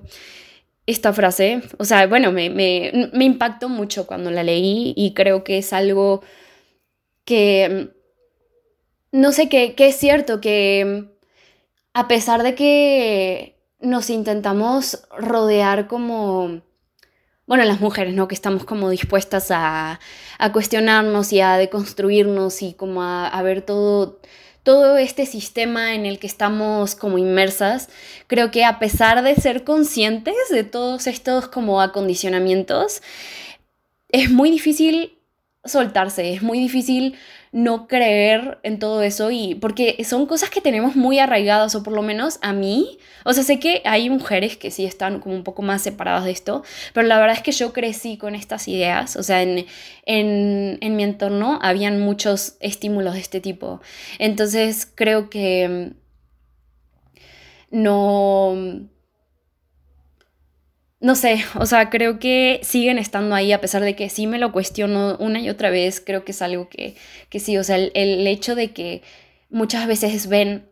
esta 0.86 1.12
frase, 1.12 1.64
o 1.80 1.84
sea, 1.84 2.08
bueno, 2.08 2.32
me, 2.32 2.50
me, 2.50 3.10
me 3.12 3.26
impactó 3.26 3.68
mucho 3.68 4.08
cuando 4.08 4.32
la 4.32 4.44
leí 4.44 4.94
y 4.96 5.14
creo 5.14 5.44
que 5.44 5.58
es 5.58 5.74
algo 5.74 6.22
que 7.28 7.92
no 9.12 9.34
sé 9.34 9.50
qué, 9.50 9.76
es 9.78 9.98
cierto, 9.98 10.40
que 10.40 11.10
a 11.94 12.08
pesar 12.08 12.42
de 12.42 12.56
que 12.56 13.60
nos 13.82 14.10
intentamos 14.10 15.04
rodear 15.18 15.88
como, 15.88 16.62
bueno, 17.46 17.66
las 17.66 17.82
mujeres, 17.82 18.14
¿no? 18.14 18.30
Que 18.30 18.34
estamos 18.34 18.64
como 18.64 18.90
dispuestas 18.90 19.48
a, 19.52 20.00
cuestionarnos 20.54 21.34
y 21.34 21.42
a 21.42 21.58
deconstruirnos 21.58 22.62
y 22.62 22.74
como 22.74 23.04
a, 23.04 23.42
ver 23.42 23.62
todo, 23.62 24.22
todo 24.64 24.98
este 24.98 25.26
sistema 25.26 25.96
en 25.96 26.06
el 26.06 26.20
que 26.20 26.28
estamos 26.28 26.96
como 26.96 27.18
inmersas, 27.18 27.90
creo 28.28 28.52
que 28.52 28.64
a 28.64 28.80
pesar 28.80 29.22
de 29.22 29.36
ser 29.36 29.66
conscientes 29.66 30.36
de 30.50 30.64
todos 30.64 31.08
estos 31.08 31.50
como 31.50 31.82
acondicionamientos, 31.82 33.02
es 34.10 34.32
muy 34.32 34.50
difícil 34.50 35.17
soltarse, 35.66 36.34
es 36.34 36.42
muy 36.42 36.60
difícil 36.60 37.16
no 37.52 37.88
creer 37.88 38.60
en 38.64 38.80
todo 38.80 39.02
eso 39.02 39.32
y 39.32 39.56
porque 39.56 40.02
son 40.04 40.26
cosas 40.26 40.50
que 40.50 40.62
tenemos 40.62 40.96
muy 40.96 41.20
arraigadas 41.20 41.76
o 41.76 41.84
por 41.84 41.94
lo 41.94 42.02
menos 42.02 42.40
a 42.42 42.54
mí, 42.54 42.98
o 43.26 43.34
sea, 43.34 43.44
sé 43.44 43.60
que 43.60 43.82
hay 43.86 44.10
mujeres 44.10 44.58
que 44.58 44.72
sí 44.72 44.86
están 44.86 45.20
como 45.20 45.36
un 45.36 45.44
poco 45.44 45.62
más 45.62 45.82
separadas 45.82 46.26
de 46.26 46.32
esto, 46.32 46.64
pero 46.94 47.08
la 47.08 47.20
verdad 47.20 47.36
es 47.36 47.42
que 47.42 47.52
yo 47.52 47.74
crecí 47.74 48.18
con 48.18 48.36
estas 48.36 48.68
ideas, 48.68 49.16
o 49.16 49.24
sea, 49.24 49.42
en, 49.42 49.66
en 50.06 50.96
mi 50.96 51.04
entorno 51.04 51.60
habían 51.62 52.00
muchos 52.00 52.56
estímulos 52.60 53.14
de 53.16 53.20
este 53.20 53.42
tipo, 53.42 53.82
entonces 54.20 54.90
creo 54.94 55.30
que 55.30 55.94
no 57.72 58.88
no 61.00 61.16
sé, 61.16 61.44
o 61.60 61.66
sea, 61.66 61.90
creo 61.90 62.20
que 62.20 62.60
siguen 62.64 62.98
estando 62.98 63.36
ahí 63.36 63.52
a 63.52 63.62
pesar 63.62 63.84
de 63.84 63.96
que 63.96 64.10
sí 64.10 64.28
me 64.28 64.40
lo 64.40 64.52
cuestiono 64.52 65.18
una 65.20 65.40
y 65.40 65.50
otra 65.50 65.70
vez, 65.70 66.02
creo 66.02 66.24
que 66.26 66.32
es 66.32 66.42
algo 66.42 66.70
que, 66.70 66.96
sí, 67.40 67.58
o 67.58 67.64
sea, 67.64 67.78
el, 67.78 68.28
hecho 68.28 68.56
de 68.56 68.72
que 68.72 69.04
muchas 69.50 69.88
veces 69.88 70.28
ven, 70.28 70.70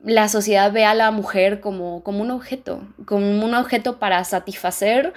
la 0.00 0.28
sociedad 0.28 0.72
ve 0.72 0.84
a 0.84 0.94
la 0.94 1.10
mujer 1.10 1.60
como, 1.60 2.02
como 2.04 2.22
un 2.22 2.30
objeto, 2.30 2.86
como 3.06 3.44
un 3.44 3.54
objeto 3.54 3.98
para 3.98 4.22
satisfacer 4.24 5.12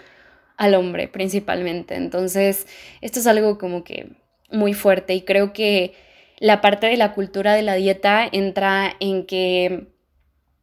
al 0.57 0.75
hombre 0.75 1.07
principalmente. 1.07 1.95
Entonces, 1.95 2.67
esto 3.01 3.19
es 3.19 3.27
algo 3.27 3.57
como 3.57 3.83
que 3.83 4.09
muy 4.51 4.73
fuerte 4.73 5.13
y 5.15 5.21
creo 5.21 5.53
que 5.53 5.93
la 6.39 6.61
parte 6.61 6.87
de 6.87 6.97
la 6.97 7.13
cultura 7.13 7.53
de 7.53 7.61
la 7.61 7.75
dieta 7.75 8.27
entra 8.31 8.95
en 8.99 9.25
que 9.25 9.87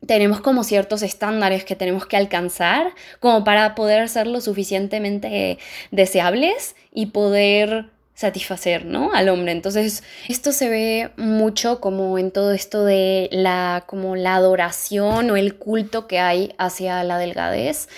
tenemos 0.06 0.40
como 0.40 0.64
ciertos 0.64 1.02
estándares 1.02 1.64
que 1.64 1.76
tenemos 1.76 2.06
que 2.06 2.16
alcanzar 2.16 2.92
como 3.21 3.44
para 3.44 3.75
poder 3.75 4.09
ser 4.09 4.26
lo 4.26 4.40
suficientemente 4.40 5.59
deseables 5.90 6.75
y 6.92 7.06
poder 7.06 7.87
satisfacer, 8.14 8.85
¿no? 8.85 9.12
Al 9.12 9.28
hombre. 9.28 9.52
Entonces, 9.52 10.02
esto 10.28 10.52
se 10.52 10.68
ve 10.68 11.11
mucho 11.16 11.80
como 11.80 12.18
en 12.18 12.30
todo 12.30 12.52
esto 12.52 12.85
de 12.85 13.28
la 13.32 13.85
como 13.87 14.16
la 14.16 14.37
adoración 14.37 15.30
o 15.30 15.37
el 15.37 15.56
culto 15.56 16.06
que 16.06 16.18
hay 16.18 16.54
hacia 16.59 17.02
la 17.04 17.18
delgadez. 17.18 17.88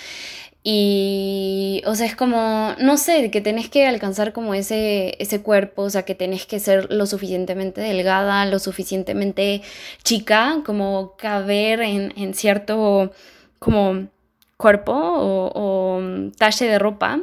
Y, 0.67 1.83
o 1.87 1.95
sea, 1.95 2.07
es 2.07 2.17
como, 2.17 2.75
no 2.79 2.97
sé, 2.97 3.31
que 3.31 3.43
tenés 3.43 3.69
que 3.69 3.87
alcanzar 3.87 4.33
como 4.33 4.55
ese, 4.55 5.15
ese 5.19 5.43
cuerpo, 5.43 5.83
o 5.83 5.91
sea, 5.91 6.05
que 6.05 6.15
tenés 6.15 6.47
que 6.47 6.59
ser 6.59 6.91
lo 6.91 7.05
suficientemente 7.05 7.83
delgada, 7.83 8.47
lo 8.47 8.59
suficientemente 8.59 9.61
chica, 10.05 10.63
como 10.65 11.17
caber 11.19 11.83
en, 11.83 12.35
cierto, 12.35 13.13
como 13.59 14.09
cuerpo 14.57 14.95
o, 14.95 16.01
talle 16.39 16.67
de 16.67 16.79
ropa. 16.79 17.21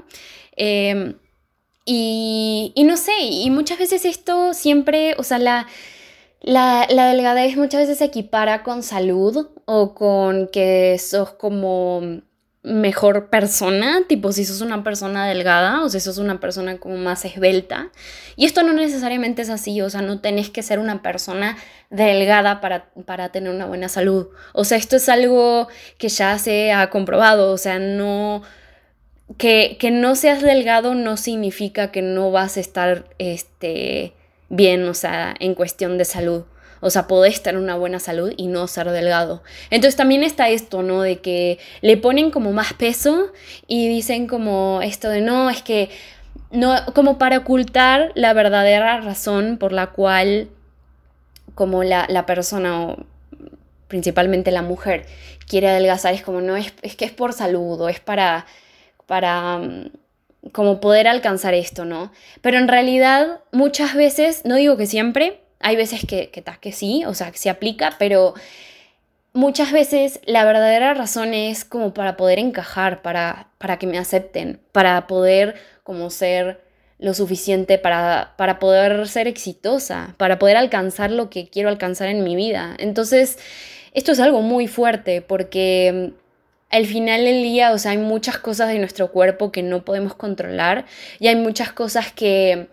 Em, 0.55 1.15
y, 1.85 2.71
y, 2.75 2.83
no 2.83 2.95
sé, 2.97 3.13
y 3.21 3.49
muchas 3.49 3.79
veces 3.79 4.05
esto 4.05 4.53
siempre, 4.53 5.15
o 5.17 5.23
sea, 5.23 5.39
la, 5.39 5.67
la, 6.41 6.87
la 6.91 7.07
delgadez 7.07 7.57
muchas 7.57 7.81
veces 7.81 7.97
se 7.99 8.05
equipara 8.05 8.63
con 8.63 8.83
salud 8.83 9.49
o 9.65 9.95
con 9.95 10.47
que 10.49 10.97
sos 10.99 11.31
como 11.31 12.21
mejor 12.63 13.29
persona, 13.29 14.01
tipo 14.07 14.31
si 14.31 14.45
sos 14.45 14.61
una 14.61 14.83
persona 14.83 15.27
delgada 15.27 15.83
o 15.83 15.89
si 15.89 15.99
sos 15.99 16.19
una 16.19 16.39
persona 16.39 16.77
como 16.77 16.97
más 16.97 17.25
esbelta. 17.25 17.89
Y 18.35 18.45
esto 18.45 18.61
no 18.63 18.73
necesariamente 18.73 19.41
es 19.41 19.49
así, 19.49 19.81
o 19.81 19.89
sea, 19.89 20.01
no 20.01 20.19
tenés 20.19 20.49
que 20.49 20.61
ser 20.61 20.77
una 20.79 21.01
persona 21.01 21.57
delgada 21.89 22.61
para, 22.61 22.91
para 23.05 23.29
tener 23.29 23.51
una 23.51 23.65
buena 23.65 23.89
salud. 23.89 24.27
O 24.53 24.63
sea, 24.63 24.77
esto 24.77 24.97
es 24.97 25.09
algo 25.09 25.69
que 25.97 26.09
ya 26.09 26.37
se 26.37 26.71
ha 26.71 26.89
comprobado, 26.89 27.51
o 27.51 27.57
sea, 27.57 27.79
no... 27.79 28.43
Que, 29.37 29.77
que 29.79 29.91
no 29.91 30.15
seas 30.15 30.41
delgado 30.41 30.93
no 30.93 31.15
significa 31.15 31.89
que 31.89 32.01
no 32.01 32.31
vas 32.31 32.57
a 32.57 32.59
estar 32.59 33.05
este, 33.17 34.13
bien, 34.49 34.83
o 34.83 34.93
sea, 34.93 35.33
en 35.39 35.55
cuestión 35.55 35.97
de 35.97 36.03
salud. 36.03 36.43
O 36.81 36.89
sea, 36.89 37.07
podés 37.07 37.41
tener 37.41 37.61
una 37.61 37.75
buena 37.75 37.99
salud 37.99 38.33
y 38.35 38.47
no 38.47 38.67
ser 38.67 38.89
delgado. 38.89 39.41
Entonces 39.69 39.95
también 39.95 40.23
está 40.23 40.49
esto, 40.49 40.83
¿no? 40.83 41.01
De 41.01 41.19
que 41.19 41.59
le 41.81 41.95
ponen 41.95 42.31
como 42.31 42.51
más 42.51 42.73
peso 42.73 43.31
y 43.67 43.87
dicen 43.87 44.27
como 44.27 44.81
esto 44.83 45.09
de 45.09 45.21
no, 45.21 45.49
es 45.49 45.61
que 45.61 45.89
no, 46.51 46.75
como 46.93 47.17
para 47.17 47.37
ocultar 47.37 48.11
la 48.15 48.33
verdadera 48.33 48.99
razón 48.99 49.57
por 49.57 49.71
la 49.71 49.87
cual 49.87 50.49
como 51.55 51.83
la, 51.83 52.25
persona 52.25 52.81
o 52.81 53.05
principalmente 53.87 54.51
la 54.51 54.61
mujer 54.61 55.05
quiere 55.47 55.69
adelgazar 55.69 56.13
es 56.13 56.21
como 56.23 56.41
no 56.41 56.55
es, 56.57 56.73
es 56.81 56.95
que 56.95 57.05
es 57.05 57.11
por 57.11 57.33
salud 57.33 57.79
o 57.81 57.89
es 57.89 57.99
para 57.99 58.45
para 59.11 59.57
mm, 59.57 59.91
como 60.53 60.79
poder 60.79 61.09
alcanzar 61.09 61.53
esto, 61.53 61.83
¿no? 61.83 62.13
Pero 62.41 62.57
en 62.57 62.69
realidad 62.69 63.41
muchas 63.51 63.93
veces, 63.93 64.43
no 64.45 64.55
digo 64.55 64.77
que 64.77 64.85
siempre, 64.85 65.41
hay 65.63 65.75
veces 65.75 66.05
que, 66.05 66.29
que, 66.29 66.43
que 66.43 66.71
sí, 66.71 67.03
o 67.05 67.13
sea, 67.13 67.31
que 67.31 67.37
se 67.37 67.49
aplica, 67.49 67.95
pero 67.99 68.33
muchas 69.33 69.71
veces 69.71 70.19
la 70.25 70.45
verdadera 70.45 70.93
razón 70.93 71.33
es 71.33 71.65
como 71.65 71.93
para 71.93 72.17
poder 72.17 72.39
encajar, 72.39 73.01
para, 73.01 73.49
para 73.57 73.77
que 73.77 73.87
me 73.87 73.97
acepten, 73.97 74.59
para 74.71 75.07
poder 75.07 75.55
como 75.83 76.09
ser 76.09 76.61
lo 77.01 77.15
suficiente 77.15 77.79
para, 77.79 78.35
para 78.37 78.59
poder 78.59 79.07
ser 79.07 79.27
exitosa, 79.27 80.13
para 80.17 80.37
poder 80.37 80.55
alcanzar 80.55 81.11
lo 81.11 81.31
que 81.31 81.49
quiero 81.49 81.67
alcanzar 81.67 82.07
en 82.09 82.23
mi 82.23 82.35
vida. 82.35 82.75
Entonces, 82.77 83.39
esto 83.93 84.11
es 84.11 84.19
algo 84.19 84.41
muy 84.41 84.67
fuerte 84.67 85.21
porque 85.21 86.13
mm, 86.13 86.21
al 86.69 86.85
final 86.85 87.25
del 87.25 87.41
día, 87.41 87.71
o 87.71 87.79
sea, 87.79 87.91
hay 87.91 87.97
muchas 87.97 88.37
cosas 88.37 88.69
de 88.69 88.77
nuestro 88.77 89.11
cuerpo 89.11 89.51
que 89.51 89.63
no 89.63 89.83
podemos 89.83 90.13
controlar 90.13 90.85
y 91.19 91.27
hay 91.27 91.35
muchas 91.35 91.71
cosas 91.71 92.11
que 92.11 92.67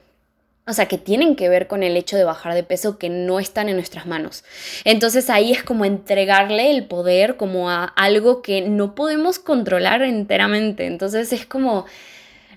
o 0.69 0.73
sea, 0.75 0.87
que 0.87 0.99
tienen 0.99 1.35
que 1.35 1.49
ver 1.49 1.67
con 1.67 1.83
el 1.83 1.97
hecho 1.97 2.17
de 2.17 2.25
bajar 2.25 2.55
de 2.55 2.63
peso 2.63 2.99
que 2.99 3.09
no 3.09 3.41
están 3.41 3.71
en 3.71 3.77
nuestras 3.77 4.07
manos. 4.07 4.45
Entonces 4.85 5.31
ahí 5.31 5.51
es 5.51 5.63
como 5.63 5.87
entregarle 5.87 6.71
el 6.71 6.85
poder 6.85 7.37
como 7.37 7.71
a 7.71 7.85
algo 7.85 8.43
que 8.43 8.61
no 8.61 8.95
podemos 8.95 9.39
controlar 9.39 10.03
enteramente. 10.03 10.87
Entonces 10.87 11.33
es 11.33 11.47
como, 11.47 11.87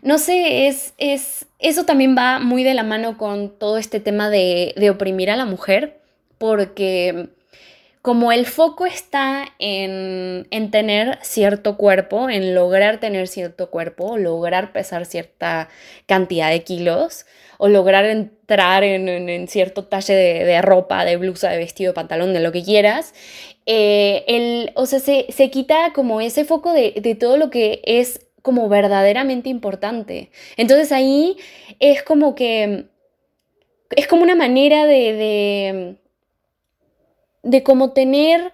no 0.02 0.18
sé, 0.18 0.68
es, 0.68 0.94
es, 0.98 1.46
eso 1.60 1.86
también 1.86 2.16
va 2.18 2.40
muy 2.40 2.64
de 2.66 2.74
la 2.74 2.84
mano 2.84 3.18
con 3.18 3.50
todo 3.50 3.78
este 3.78 4.02
tema 4.02 4.30
de, 4.30 4.74
de 4.76 4.90
oprimir 4.90 5.32
a 5.32 5.38
la 5.38 5.46
mujer, 5.46 5.98
porque 6.38 7.30
como 8.02 8.32
el 8.32 8.46
foco 8.46 8.86
está 8.86 9.46
en, 9.60 10.48
en, 10.50 10.72
tener 10.72 11.20
cierto 11.22 11.78
cuerpo, 11.78 12.30
en 12.30 12.56
lograr 12.56 13.00
tener 13.00 13.28
cierto 13.28 13.70
cuerpo, 13.70 14.18
lograr 14.18 14.74
pesar 14.74 15.06
cierta 15.06 15.70
cantidad 16.08 16.50
de 16.50 16.64
kilos, 16.64 17.26
o 17.64 17.68
lograr 17.68 18.06
entrar 18.06 18.84
en, 18.84 19.48
cierto 19.48 19.86
talle 19.86 20.16
de, 20.16 20.62
ropa, 20.64 21.06
de 21.06 21.16
blusa, 21.18 21.52
de 21.52 21.60
vestido, 21.60 21.92
de 21.92 21.94
pantalón, 21.94 22.34
de 22.34 22.40
lo 22.40 22.52
que 22.52 22.64
quieras, 22.64 23.14
eh, 23.68 24.24
el, 24.28 24.72
o 24.74 24.88
sea, 24.88 25.00
se, 25.00 25.52
quita 25.52 25.94
como 25.94 26.22
ese 26.22 26.44
foco 26.44 26.74
de, 26.74 27.16
todo 27.20 27.38
lo 27.38 27.52
que 27.52 27.84
es 27.86 28.26
como 28.42 28.68
verdaderamente 28.68 29.50
importante. 29.50 30.32
Entonces 30.58 30.92
ahí 30.92 31.38
es 31.80 32.02
como 32.02 32.34
que 32.34 32.86
es 33.92 34.08
como 34.08 34.24
una 34.24 34.36
manera 34.36 34.88
de, 34.88 35.14
de, 35.14 36.01
de 37.44 37.64
como 37.64 37.92
tener 37.92 38.52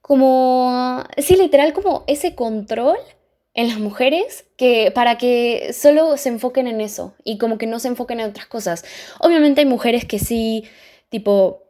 como, 0.00 1.04
sí, 1.16 1.36
literal 1.36 1.72
como 1.72 2.04
ese 2.06 2.34
control 2.34 2.98
en 3.54 3.68
las 3.68 3.78
mujeres 3.78 4.46
que 4.56 4.90
para 4.90 5.18
que 5.18 5.72
solo 5.72 6.16
se 6.16 6.30
enfoquen 6.30 6.66
en 6.66 6.80
eso 6.80 7.14
y 7.24 7.38
como 7.38 7.58
que 7.58 7.66
no 7.66 7.78
se 7.78 7.88
enfoquen 7.88 8.20
en 8.20 8.30
otras 8.30 8.46
cosas. 8.46 8.84
Obviamente 9.20 9.60
hay 9.60 9.66
mujeres 9.66 10.04
que 10.04 10.18
sí, 10.18 10.64
tipo, 11.08 11.62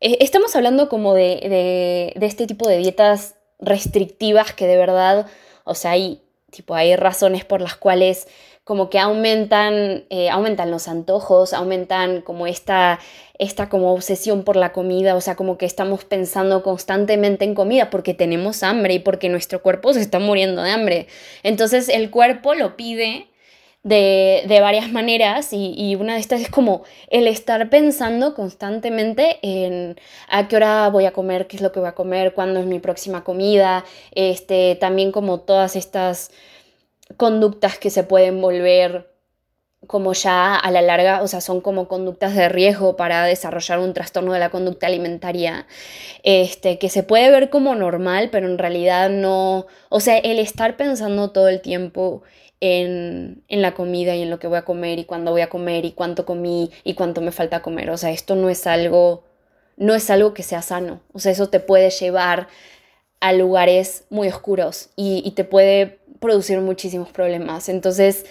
eh, 0.00 0.18
estamos 0.20 0.54
hablando 0.54 0.88
como 0.88 1.14
de, 1.14 2.14
de, 2.16 2.26
este 2.26 2.46
tipo 2.46 2.68
de 2.68 2.78
dietas 2.78 3.34
restrictivas 3.58 4.52
que 4.52 4.66
de 4.66 4.76
verdad, 4.76 5.26
o 5.64 5.74
sea, 5.74 5.92
hay, 5.92 6.22
tipo, 6.56 6.74
hay 6.74 6.96
razones 6.96 7.44
por 7.44 7.60
las 7.60 7.76
cuales 7.76 8.26
como 8.64 8.90
que 8.90 8.98
aumentan, 8.98 10.04
eh, 10.10 10.28
aumentan 10.28 10.72
los 10.72 10.88
antojos, 10.88 11.52
aumentan 11.52 12.20
como 12.20 12.48
esta, 12.48 12.98
esta 13.38 13.68
como 13.68 13.92
obsesión 13.92 14.42
por 14.42 14.56
la 14.56 14.72
comida, 14.72 15.14
o 15.14 15.20
sea, 15.20 15.36
como 15.36 15.56
que 15.56 15.66
estamos 15.66 16.04
pensando 16.04 16.64
constantemente 16.64 17.44
en 17.44 17.54
comida 17.54 17.90
porque 17.90 18.12
tenemos 18.12 18.64
hambre 18.64 18.94
y 18.94 18.98
porque 18.98 19.28
nuestro 19.28 19.62
cuerpo 19.62 19.92
se 19.92 20.00
está 20.00 20.18
muriendo 20.18 20.62
de 20.62 20.72
hambre. 20.72 21.06
Entonces 21.44 21.88
el 21.88 22.10
cuerpo 22.10 22.54
lo 22.54 22.76
pide 22.76 23.28
de, 23.86 24.42
de 24.48 24.60
varias 24.60 24.90
maneras 24.90 25.52
y, 25.52 25.72
y, 25.76 25.94
una 25.94 26.14
de 26.14 26.20
estas 26.20 26.40
es 26.40 26.50
como 26.50 26.82
el 27.08 27.28
estar 27.28 27.70
pensando 27.70 28.34
constantemente 28.34 29.38
en 29.42 29.96
a 30.28 30.48
qué 30.48 30.56
hora 30.56 30.88
voy 30.88 31.04
a 31.04 31.12
comer, 31.12 31.46
qué 31.46 31.54
es 31.54 31.62
lo 31.62 31.70
que 31.70 31.78
voy 31.78 31.88
a 31.88 31.94
comer, 31.94 32.34
cuándo 32.34 32.58
es 32.58 32.66
mi 32.66 32.80
próxima 32.80 33.22
comida, 33.22 33.84
este, 34.10 34.74
también 34.74 35.12
como 35.12 35.38
todas 35.38 35.76
estas 35.76 36.32
conductas 37.16 37.78
que 37.78 37.90
se 37.90 38.02
pueden 38.02 38.40
volver 38.40 39.08
como 39.86 40.14
ya 40.14 40.56
a 40.56 40.70
la 40.72 40.82
larga, 40.82 41.22
o 41.22 41.28
sea, 41.28 41.40
son 41.40 41.60
como 41.60 41.86
conductas 41.86 42.34
de 42.34 42.48
riesgo 42.48 42.96
para 42.96 43.24
desarrollar 43.24 43.78
un 43.78 43.94
trastorno 43.94 44.32
de 44.32 44.40
la 44.40 44.50
conducta 44.50 44.88
alimentaria, 44.88 45.68
este, 46.24 46.80
que 46.80 46.88
se 46.88 47.04
puede 47.04 47.30
ver 47.30 47.50
como 47.50 47.76
normal, 47.76 48.30
pero 48.32 48.48
en 48.48 48.58
realidad 48.58 49.10
no, 49.10 49.66
o 49.90 50.00
sea, 50.00 50.18
el 50.18 50.40
estar 50.40 50.76
pensando 50.76 51.30
todo 51.30 51.46
el 51.46 51.60
tiempo 51.60 52.24
en, 52.60 53.42
en 53.48 53.62
la 53.62 53.74
comida 53.74 54.14
y 54.16 54.22
en 54.22 54.30
lo 54.30 54.38
que 54.38 54.46
voy 54.46 54.58
a 54.58 54.64
comer 54.64 54.98
y 54.98 55.04
cuándo 55.04 55.30
voy 55.30 55.42
a 55.42 55.48
comer 55.48 55.84
y 55.84 55.92
cuánto 55.92 56.26
comí 56.26 56.70
y 56.84 56.94
cuánto 56.94 57.20
me 57.20 57.32
falta 57.32 57.62
comer, 57.62 57.90
o 57.90 57.96
sea, 57.96 58.10
esto 58.10 58.36
no 58.36 58.48
es 58.50 58.66
algo, 58.66 59.24
no 59.76 59.94
es 59.94 60.10
algo 60.10 60.34
que 60.34 60.42
sea 60.42 60.62
sano, 60.62 61.00
o 61.12 61.18
sea, 61.18 61.32
eso 61.32 61.48
te 61.48 61.60
puede 61.60 61.90
llevar 61.90 62.48
a 63.20 63.32
lugares 63.32 64.04
muy 64.10 64.28
oscuros 64.28 64.90
y, 64.96 65.22
y 65.24 65.32
te 65.32 65.44
puede 65.44 65.98
producir 66.20 66.60
muchísimos 66.60 67.10
problemas. 67.10 67.68
Entonces, 67.68 68.26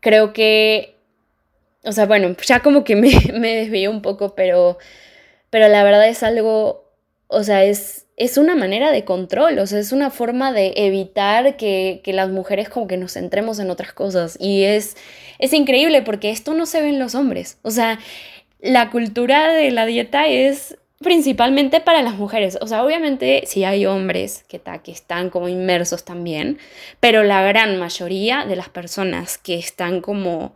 creo 0.00 0.32
que, 0.32 0.96
o 1.84 1.92
sea, 1.92 2.06
bueno, 2.06 2.34
ya 2.46 2.60
como 2.60 2.84
que 2.84 2.96
me, 2.96 3.10
me 3.38 3.54
desvío 3.56 3.90
un 3.90 4.02
poco, 4.02 4.34
pero, 4.34 4.78
pero 5.50 5.68
la 5.68 5.84
verdad 5.84 6.08
es 6.08 6.22
algo, 6.22 6.83
o 7.34 7.44
sea, 7.44 7.64
es, 7.64 8.06
es 8.16 8.38
una 8.38 8.54
manera 8.54 8.90
de 8.90 9.04
control, 9.04 9.58
o 9.58 9.66
sea, 9.66 9.78
es 9.78 9.92
una 9.92 10.10
forma 10.10 10.52
de 10.52 10.72
evitar 10.76 11.56
que, 11.56 12.00
que 12.04 12.12
las 12.12 12.30
mujeres 12.30 12.68
como 12.68 12.86
que 12.86 12.96
nos 12.96 13.14
centremos 13.14 13.58
en 13.58 13.70
otras 13.70 13.92
cosas. 13.92 14.36
Y 14.40 14.62
es, 14.62 14.96
es 15.38 15.52
increíble 15.52 16.02
porque 16.02 16.30
esto 16.30 16.54
no 16.54 16.66
se 16.66 16.80
ve 16.80 16.88
en 16.88 16.98
los 16.98 17.14
hombres. 17.14 17.58
O 17.62 17.70
sea, 17.70 17.98
la 18.60 18.90
cultura 18.90 19.52
de 19.52 19.70
la 19.70 19.86
dieta 19.86 20.26
es 20.26 20.76
principalmente 21.04 21.80
para 21.80 22.02
las 22.02 22.14
mujeres. 22.14 22.58
O 22.60 22.66
sea, 22.66 22.84
obviamente 22.84 23.44
sí 23.46 23.64
hay 23.64 23.86
hombres 23.86 24.44
que, 24.48 24.60
que 24.82 24.92
están 24.92 25.30
como 25.30 25.48
inmersos 25.48 26.04
también, 26.04 26.58
pero 26.98 27.22
la 27.22 27.42
gran 27.42 27.78
mayoría 27.78 28.44
de 28.46 28.56
las 28.56 28.68
personas 28.68 29.38
que 29.38 29.54
están 29.54 30.00
como 30.00 30.54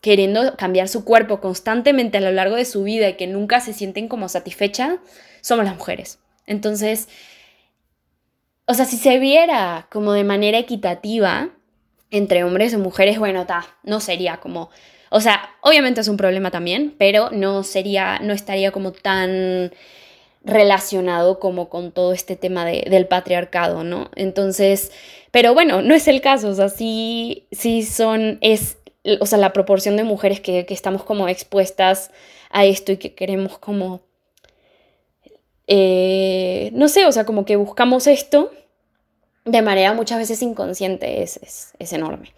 queriendo 0.00 0.56
cambiar 0.56 0.88
su 0.88 1.04
cuerpo 1.04 1.40
constantemente 1.40 2.18
a 2.18 2.20
lo 2.20 2.32
largo 2.32 2.56
de 2.56 2.64
su 2.64 2.82
vida 2.82 3.08
y 3.08 3.14
que 3.14 3.28
nunca 3.28 3.60
se 3.60 3.72
sienten 3.72 4.08
como 4.08 4.28
satisfechas, 4.28 4.96
somos 5.42 5.66
las 5.66 5.76
mujeres. 5.76 6.18
Entonces, 6.46 7.10
o 8.64 8.72
sea, 8.72 8.86
si 8.86 8.96
se 8.96 9.18
viera 9.18 9.88
como 9.90 10.14
de 10.14 10.24
manera 10.24 10.58
equitativa 10.58 11.50
entre 12.10 12.44
hombres 12.44 12.72
y 12.72 12.78
mujeres, 12.78 13.18
bueno, 13.18 13.44
ta, 13.44 13.66
no 13.82 14.00
sería 14.00 14.38
como 14.38 14.70
o 15.14 15.20
sea, 15.20 15.50
obviamente 15.60 16.00
es 16.00 16.08
un 16.08 16.16
problema 16.16 16.50
también, 16.50 16.94
pero 16.96 17.28
no 17.30 17.64
sería, 17.64 18.18
no 18.20 18.32
estaría 18.32 18.72
como 18.72 18.92
tan 18.92 19.70
relacionado 20.42 21.38
como 21.38 21.68
con 21.68 21.92
todo 21.92 22.14
este 22.14 22.34
tema 22.34 22.64
del 22.64 23.06
patriarcado, 23.06 23.84
¿no? 23.84 24.10
Entonces, 24.16 24.90
pero 25.30 25.52
bueno, 25.52 25.82
no 25.82 25.94
es 25.94 26.08
el 26.08 26.22
caso, 26.22 26.48
o 26.48 26.54
sea, 26.54 26.70
sí, 26.70 27.46
sí 27.52 27.82
son, 27.82 28.38
es, 28.40 28.78
o 29.20 29.26
sea, 29.26 29.36
la 29.36 29.52
proporción 29.52 29.98
de 29.98 30.04
mujeres 30.04 30.40
que, 30.40 30.64
que 30.64 30.72
estamos 30.72 31.04
como 31.04 31.28
expuestas 31.28 32.10
a 32.48 32.64
esto 32.64 32.92
y 32.92 32.96
que 32.96 33.14
queremos 33.14 33.58
como, 33.58 34.00
eh, 35.66 36.70
no 36.74 36.88
sé, 36.88 37.06
o 37.06 37.12
sea, 37.12 37.24
como 37.24 37.44
que 37.44 37.56
buscamos 37.56 38.06
esto 38.06 38.50
de 39.44 39.62
manera 39.62 39.92
muchas 39.92 40.18
veces 40.18 40.42
inconsciente, 40.42 41.22
es, 41.22 41.36
es, 41.38 41.72
es 41.78 41.92
enorme. 41.92 42.32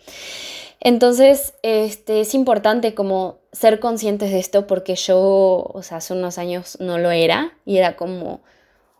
Entonces, 0.80 1.54
este, 1.62 2.20
es 2.20 2.34
importante 2.34 2.94
como 2.94 3.38
ser 3.52 3.80
conscientes 3.80 4.30
de 4.30 4.38
esto 4.38 4.66
porque 4.66 4.96
yo, 4.96 5.70
o 5.72 5.82
sea, 5.82 5.98
hace 5.98 6.12
unos 6.12 6.38
años 6.38 6.76
no 6.80 6.98
lo 6.98 7.10
era 7.10 7.56
y 7.64 7.78
era 7.78 7.96
como, 7.96 8.42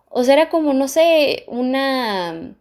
o 0.09 0.25
sea, 0.25 0.35
era 0.35 0.49
como, 0.49 0.73
no 0.73 0.89
sé, 0.89 1.45
una... 1.47 2.55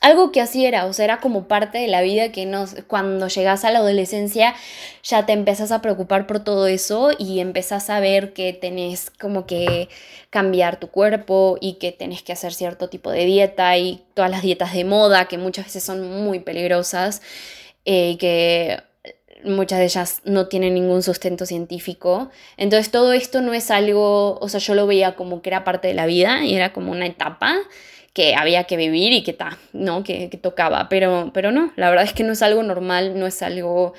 Algo 0.00 0.30
que 0.30 0.40
así 0.40 0.64
era, 0.64 0.86
o 0.86 0.92
sea, 0.92 1.04
era 1.04 1.20
como 1.20 1.48
parte 1.48 1.78
de 1.78 1.88
la 1.88 2.02
vida 2.02 2.30
que 2.30 2.46
no, 2.46 2.66
cuando 2.86 3.26
llegas 3.28 3.64
a 3.64 3.72
la 3.72 3.80
adolescencia 3.80 4.54
ya 5.02 5.26
te 5.26 5.32
empezás 5.32 5.72
a 5.72 5.82
preocupar 5.82 6.26
por 6.26 6.44
todo 6.44 6.68
eso 6.68 7.10
y 7.18 7.40
empezás 7.40 7.90
a 7.90 7.98
ver 7.98 8.32
que 8.32 8.52
tenés 8.52 9.10
como 9.10 9.46
que 9.46 9.88
cambiar 10.30 10.78
tu 10.78 10.88
cuerpo 10.88 11.58
y 11.60 11.74
que 11.74 11.90
tenés 11.90 12.22
que 12.22 12.32
hacer 12.32 12.54
cierto 12.54 12.88
tipo 12.88 13.10
de 13.10 13.24
dieta 13.24 13.76
y 13.76 14.04
todas 14.14 14.30
las 14.30 14.42
dietas 14.42 14.72
de 14.72 14.84
moda 14.84 15.26
que 15.26 15.38
muchas 15.38 15.66
veces 15.66 15.82
son 15.82 16.24
muy 16.24 16.40
peligrosas 16.40 17.20
y 17.84 18.12
eh, 18.12 18.18
que 18.18 18.82
muchas 19.44 19.78
de 19.78 19.84
ellas 19.86 20.20
no 20.24 20.46
tienen 20.48 20.74
ningún 20.74 21.02
sustento 21.02 21.46
científico. 21.46 22.30
Entonces 22.56 22.90
todo 22.90 23.12
esto 23.12 23.40
no 23.40 23.54
es 23.54 23.70
algo, 23.70 24.38
o 24.40 24.48
sea, 24.48 24.60
yo 24.60 24.74
lo 24.74 24.86
veía 24.86 25.16
como 25.16 25.42
que 25.42 25.50
era 25.50 25.64
parte 25.64 25.88
de 25.88 25.94
la 25.94 26.06
vida 26.06 26.44
y 26.44 26.54
era 26.54 26.72
como 26.72 26.92
una 26.92 27.06
etapa 27.06 27.56
que 28.18 28.34
había 28.34 28.64
que 28.64 28.76
vivir 28.76 29.12
y 29.12 29.22
que 29.22 29.32
ta, 29.32 29.58
¿no? 29.72 30.02
Que, 30.02 30.28
que, 30.28 30.36
tocaba, 30.36 30.88
pero, 30.88 31.30
pero 31.32 31.52
no, 31.52 31.72
la 31.76 31.88
verdad 31.88 32.04
es 32.04 32.12
que 32.12 32.24
no 32.24 32.32
es 32.32 32.42
algo 32.42 32.64
normal, 32.64 33.16
no 33.16 33.28
es 33.28 33.42
algo, 33.42 33.94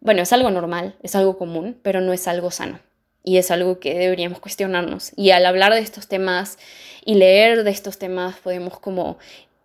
bueno, 0.00 0.20
es 0.20 0.30
algo 0.34 0.50
normal, 0.50 0.94
es 1.02 1.16
algo 1.16 1.38
común, 1.38 1.78
pero 1.80 2.02
no 2.02 2.12
es 2.12 2.28
algo 2.28 2.50
sano. 2.50 2.80
Y 3.24 3.38
es 3.38 3.50
algo 3.50 3.80
que 3.80 3.94
deberíamos 3.94 4.40
cuestionarnos. 4.40 5.12
Y 5.16 5.30
al 5.30 5.46
hablar 5.46 5.72
de 5.72 5.80
estos 5.80 6.06
temas 6.06 6.58
y 7.02 7.14
leer 7.14 7.64
de 7.64 7.70
estos 7.70 7.96
temas 7.96 8.36
podemos 8.36 8.78
como 8.78 9.16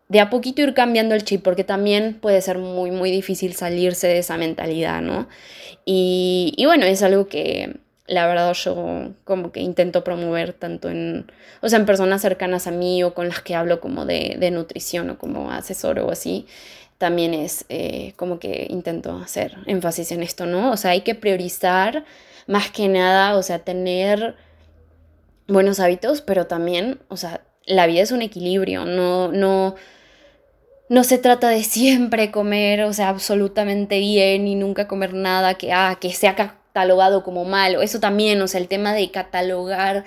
de 0.07 0.21
a 0.21 0.29
poquito 0.29 0.61
ir 0.61 0.73
cambiando 0.73 1.13
el 1.13 1.25
chip, 1.25 1.43
porque 1.43 1.65
también 1.65 2.13
puede 2.13 2.41
ser 2.41 2.59
muy, 2.59 2.91
muy 2.91 3.11
difícil 3.11 3.55
salirse 3.55 4.07
de 4.07 4.19
esa 4.19 4.37
mentalidad, 4.37 5.01
¿no? 5.01 5.27
Y, 5.83 6.53
y, 6.55 6.65
bueno, 6.65 6.85
es 6.85 7.03
algo 7.03 7.27
que 7.27 7.75
la 8.07 8.25
verdad 8.25 8.53
yo 8.53 9.09
como 9.25 9.51
que 9.51 9.59
intento 9.59 10.03
promover 10.03 10.53
tanto 10.53 10.89
en, 10.89 11.29
o 11.61 11.69
sea, 11.69 11.77
en 11.77 11.85
personas 11.85 12.21
cercanas 12.21 12.65
a 12.65 12.71
mí 12.71 13.03
o 13.03 13.13
con 13.13 13.27
las 13.27 13.41
que 13.41 13.55
hablo 13.55 13.81
como 13.81 14.05
de, 14.05 14.37
de 14.39 14.49
nutrición 14.49 15.09
o 15.09 15.17
como 15.17 15.51
asesor 15.51 15.99
o 15.99 16.09
así, 16.09 16.47
también 16.97 17.33
es 17.33 17.65
eh, 17.69 18.13
como 18.15 18.39
que 18.39 18.67
intento 18.69 19.17
hacer 19.17 19.55
énfasis 19.67 20.11
en 20.11 20.23
esto, 20.23 20.45
¿no? 20.45 20.71
O 20.71 20.77
sea, 20.77 20.91
hay 20.91 21.01
que 21.01 21.15
priorizar 21.15 22.05
más 22.47 22.71
que 22.71 22.87
nada, 22.87 23.35
o 23.35 23.43
sea, 23.43 23.59
tener 23.59 24.35
buenos 25.47 25.79
hábitos, 25.79 26.21
pero 26.21 26.47
también, 26.47 26.99
o 27.09 27.17
sea, 27.17 27.41
la 27.65 27.87
vida 27.87 28.01
es 28.01 28.11
un 28.11 28.21
equilibrio, 28.21 28.85
no, 28.85 29.31
no, 29.31 29.75
no 30.89 31.03
se 31.03 31.17
trata 31.17 31.49
de 31.49 31.63
siempre 31.63 32.31
comer, 32.31 32.83
o 32.83 32.93
sea, 32.93 33.09
absolutamente 33.09 33.99
bien 33.99 34.47
y 34.47 34.55
nunca 34.55 34.87
comer 34.87 35.13
nada 35.13 35.55
que, 35.55 35.73
ah, 35.73 35.97
que 35.99 36.13
sea 36.13 36.56
catalogado 36.77 37.23
como 37.23 37.43
malo. 37.43 37.81
Eso 37.81 37.99
también, 37.99 38.39
o 38.41 38.47
sea, 38.47 38.61
el 38.61 38.67
tema 38.67 38.93
de 38.93 39.09
catalogar 39.09 40.05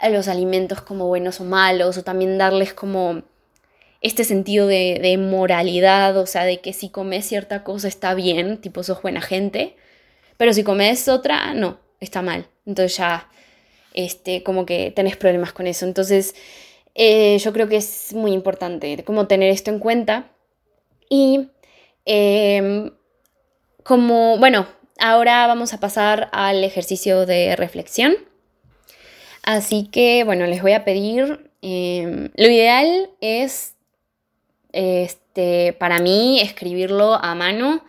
a 0.00 0.08
los 0.08 0.26
alimentos 0.26 0.80
como 0.80 1.06
buenos 1.06 1.40
o 1.40 1.44
malos, 1.44 1.96
o 1.96 2.02
también 2.02 2.38
darles 2.38 2.74
como 2.74 3.22
este 4.00 4.24
sentido 4.24 4.66
de, 4.66 5.16
moralidad, 5.18 6.16
o 6.16 6.26
sea, 6.26 6.44
de 6.44 6.60
que 6.60 6.72
si 6.72 6.88
comes 6.88 7.24
cierta 7.24 7.62
cosa 7.62 7.86
está 7.86 8.14
bien, 8.14 8.58
tipo 8.58 8.82
sos 8.82 9.00
buena 9.00 9.20
gente, 9.20 9.76
pero 10.36 10.52
si 10.52 10.64
comes 10.64 11.08
otra, 11.08 11.54
no, 11.54 11.78
está 12.00 12.20
mal. 12.20 12.46
Entonces 12.66 12.96
ya, 12.96 13.28
este, 13.94 14.42
como 14.42 14.66
que 14.66 14.90
tenés 14.90 15.16
problemas 15.16 15.52
con 15.52 15.68
eso. 15.68 15.86
Entonces, 15.86 16.34
eh, 16.96 17.38
yo 17.38 17.52
creo 17.52 17.68
que 17.68 17.76
es 17.76 18.12
muy 18.12 18.32
importante 18.32 19.04
como 19.04 19.28
tener 19.28 19.50
esto 19.50 19.70
en 19.70 19.78
cuenta. 19.78 20.30
Y 21.08 21.48
em, 22.04 22.90
como, 23.84 24.36
bueno, 24.38 24.66
ahora 24.98 25.46
vamos 25.46 25.72
a 25.74 25.80
pasar 25.80 26.28
al 26.32 26.62
ejercicio 26.64 27.26
de 27.26 27.56
reflexión. 27.56 28.16
Así 29.42 29.88
que, 29.90 30.24
bueno, 30.24 30.46
les 30.46 30.60
voy 30.60 30.72
a 30.72 30.84
pedir, 30.84 31.50
em, 31.62 32.30
lo 32.36 32.48
ideal 32.48 33.10
es, 33.20 33.74
este, 34.72 35.72
para 35.72 36.00
mí, 36.00 36.40
escribirlo 36.40 37.14
a 37.14 37.34
mano 37.34 37.84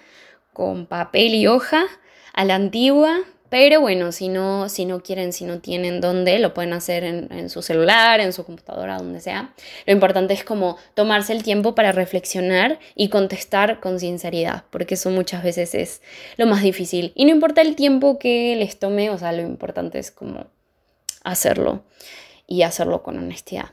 con 0.53 0.85
papel 0.85 1.35
y 1.35 1.47
hoja 1.47 1.85
a 2.33 2.45
la 2.45 2.55
antigua, 2.55 3.19
pero 3.49 3.81
bueno, 3.81 4.11
si 4.11 4.29
no, 4.29 4.69
si 4.69 4.85
no 4.85 5.01
quieren, 5.01 5.33
si 5.33 5.43
no 5.43 5.59
tienen 5.59 6.01
dónde, 6.01 6.37
lo 6.39 6.53
pueden 6.53 6.73
hacer 6.73 7.03
en, 7.03 7.49
su 7.49 7.61
celular, 7.61 8.19
en 8.19 8.31
su 8.31 8.45
computadora, 8.45 8.97
donde 8.97 9.21
sea. 9.21 9.53
Lo 9.87 9.93
importante 9.93 10.33
es 10.33 10.43
como 10.43 10.77
tomarse 10.93 11.33
el 11.33 11.41
tiempo 11.41 11.73
para 11.73 11.91
reflexionar 11.91 12.79
y 12.95 13.09
contestar 13.09 13.79
con 13.79 13.99
sinceridad, 13.99 14.63
porque 14.69 14.93
eso 14.93 15.09
muchas 15.09 15.43
veces 15.43 15.73
es 15.73 16.01
lo 16.37 16.45
más 16.45 16.61
difícil. 16.61 17.11
Y 17.15 17.25
no 17.25 17.31
importa 17.31 17.61
el 17.61 17.75
tiempo 17.75 18.19
que 18.19 18.55
les 18.55 18.77
tome, 18.77 19.09
o 19.09 19.17
sea, 19.17 19.31
lo 19.31 19.41
importante 19.41 19.97
es 19.97 20.11
como 20.11 20.45
hacerlo 21.23 21.83
y 22.45 22.61
hacerlo 22.61 23.01
con 23.01 23.17
honestidad. 23.17 23.71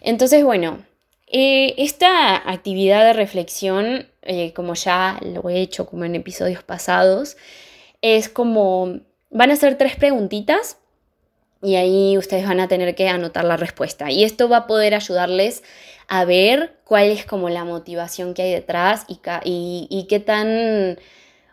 Entonces, 0.00 0.44
bueno, 0.44 0.84
eh, 1.28 1.74
esta 1.78 2.36
actividad 2.50 3.04
de 3.04 3.12
reflexión, 3.12 4.08
eh, 4.22 4.52
como 4.52 4.74
ya 4.74 5.18
lo 5.22 5.48
he 5.50 5.60
hecho 5.60 5.86
como 5.86 6.04
en 6.04 6.14
episodios 6.14 6.62
pasados, 6.62 7.36
es 8.04 8.28
como, 8.28 9.00
van 9.30 9.50
a 9.50 9.56
ser 9.56 9.78
tres 9.78 9.96
preguntitas 9.96 10.76
y 11.62 11.76
ahí 11.76 12.18
ustedes 12.18 12.46
van 12.46 12.60
a 12.60 12.68
tener 12.68 12.94
que 12.94 13.08
anotar 13.08 13.46
la 13.46 13.56
respuesta. 13.56 14.10
Y 14.10 14.24
esto 14.24 14.50
va 14.50 14.58
a 14.58 14.66
poder 14.66 14.94
ayudarles 14.94 15.62
a 16.06 16.26
ver 16.26 16.76
cuál 16.84 17.06
es 17.06 17.24
como 17.24 17.48
la 17.48 17.64
motivación 17.64 18.34
que 18.34 18.42
hay 18.42 18.52
detrás 18.52 19.06
y, 19.08 19.20
y, 19.44 19.86
y 19.88 20.06
qué 20.06 20.20
tan, 20.20 20.98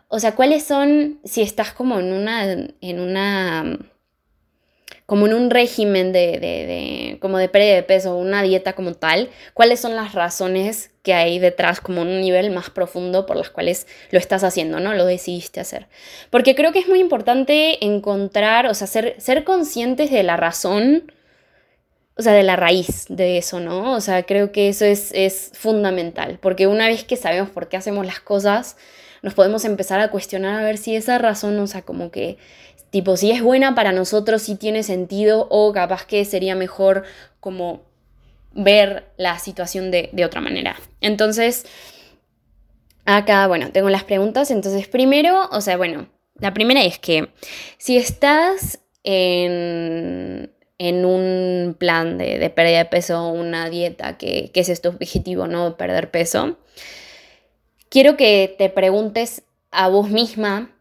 o 0.08 0.20
sea, 0.20 0.34
cuáles 0.34 0.62
son, 0.64 1.20
si 1.24 1.40
estás 1.40 1.72
como 1.72 1.98
en 1.98 2.12
una, 2.12 2.42
en 2.42 3.00
una 3.00 3.78
como 5.06 5.26
en 5.26 5.34
un 5.34 5.50
régimen 5.50 6.12
de, 6.12 6.38
de, 6.38 7.18
como 7.20 7.38
de 7.38 7.48
pérdida 7.48 7.74
de 7.74 7.82
peso, 7.82 8.16
una 8.16 8.42
dieta 8.42 8.74
como 8.74 8.94
tal, 8.94 9.30
cuáles 9.54 9.80
son 9.80 9.96
las 9.96 10.14
razones 10.14 10.90
que 11.02 11.14
hay 11.14 11.38
detrás, 11.38 11.80
como 11.80 12.02
un 12.02 12.20
nivel 12.20 12.50
más 12.50 12.70
profundo 12.70 13.26
por 13.26 13.36
las 13.36 13.50
cuales 13.50 13.86
lo 14.10 14.18
estás 14.18 14.44
haciendo, 14.44 14.78
¿no? 14.80 14.94
Lo 14.94 15.04
decidiste 15.04 15.60
hacer. 15.60 15.88
Porque 16.30 16.54
creo 16.54 16.72
que 16.72 16.78
es 16.78 16.88
muy 16.88 17.00
importante 17.00 17.84
encontrar, 17.84 18.66
o 18.66 18.74
sea, 18.74 18.86
ser, 18.86 19.16
ser 19.18 19.44
conscientes 19.44 20.10
de 20.10 20.22
la 20.22 20.36
razón, 20.36 21.12
o 22.16 22.22
sea, 22.22 22.32
de 22.32 22.44
la 22.44 22.56
raíz 22.56 23.06
de 23.08 23.38
eso, 23.38 23.58
¿no? 23.58 23.94
O 23.94 24.00
sea, 24.00 24.22
creo 24.22 24.52
que 24.52 24.68
eso 24.68 24.84
es, 24.84 25.10
es 25.12 25.50
fundamental, 25.54 26.38
porque 26.40 26.66
una 26.68 26.86
vez 26.86 27.04
que 27.04 27.16
sabemos 27.16 27.50
por 27.50 27.68
qué 27.68 27.76
hacemos 27.76 28.06
las 28.06 28.20
cosas, 28.20 28.76
nos 29.22 29.34
podemos 29.34 29.64
empezar 29.64 30.00
a 30.00 30.10
cuestionar 30.10 30.60
a 30.60 30.64
ver 30.64 30.78
si 30.78 30.94
esa 30.94 31.18
razón, 31.18 31.58
o 31.58 31.66
sea, 31.66 31.82
como 31.82 32.10
que 32.10 32.38
Tipo, 32.92 33.16
si 33.16 33.30
es 33.30 33.40
buena 33.40 33.74
para 33.74 33.90
nosotros, 33.90 34.42
si 34.42 34.54
tiene 34.54 34.82
sentido 34.82 35.46
o 35.48 35.72
capaz 35.72 36.04
que 36.04 36.26
sería 36.26 36.54
mejor 36.54 37.04
como 37.40 37.80
ver 38.52 39.06
la 39.16 39.38
situación 39.38 39.90
de, 39.90 40.10
otra 40.26 40.42
manera. 40.42 40.76
Entonces, 41.00 41.64
acá, 43.06 43.46
bueno, 43.46 43.72
tengo 43.72 43.88
las 43.88 44.04
preguntas. 44.04 44.50
Entonces, 44.50 44.88
primero, 44.88 45.48
o 45.52 45.62
sea, 45.62 45.78
bueno, 45.78 46.10
la 46.38 46.52
primera 46.52 46.84
es 46.84 46.98
que 46.98 47.30
si 47.78 47.96
estás 47.96 48.78
en, 49.04 50.52
en 50.76 51.06
un 51.06 51.74
plan 51.78 52.18
de, 52.18 52.50
pérdida 52.50 52.76
de 52.76 52.84
peso, 52.84 53.26
una 53.30 53.70
dieta, 53.70 54.18
que, 54.18 54.50
que 54.52 54.60
es 54.60 54.82
tu 54.82 54.90
objetivo, 54.90 55.46
¿no? 55.46 55.78
Perder 55.78 56.10
peso, 56.10 56.58
quiero 57.88 58.18
que 58.18 58.54
te 58.58 58.68
preguntes 58.68 59.44
a 59.70 59.88
vos 59.88 60.10
misma 60.10 60.71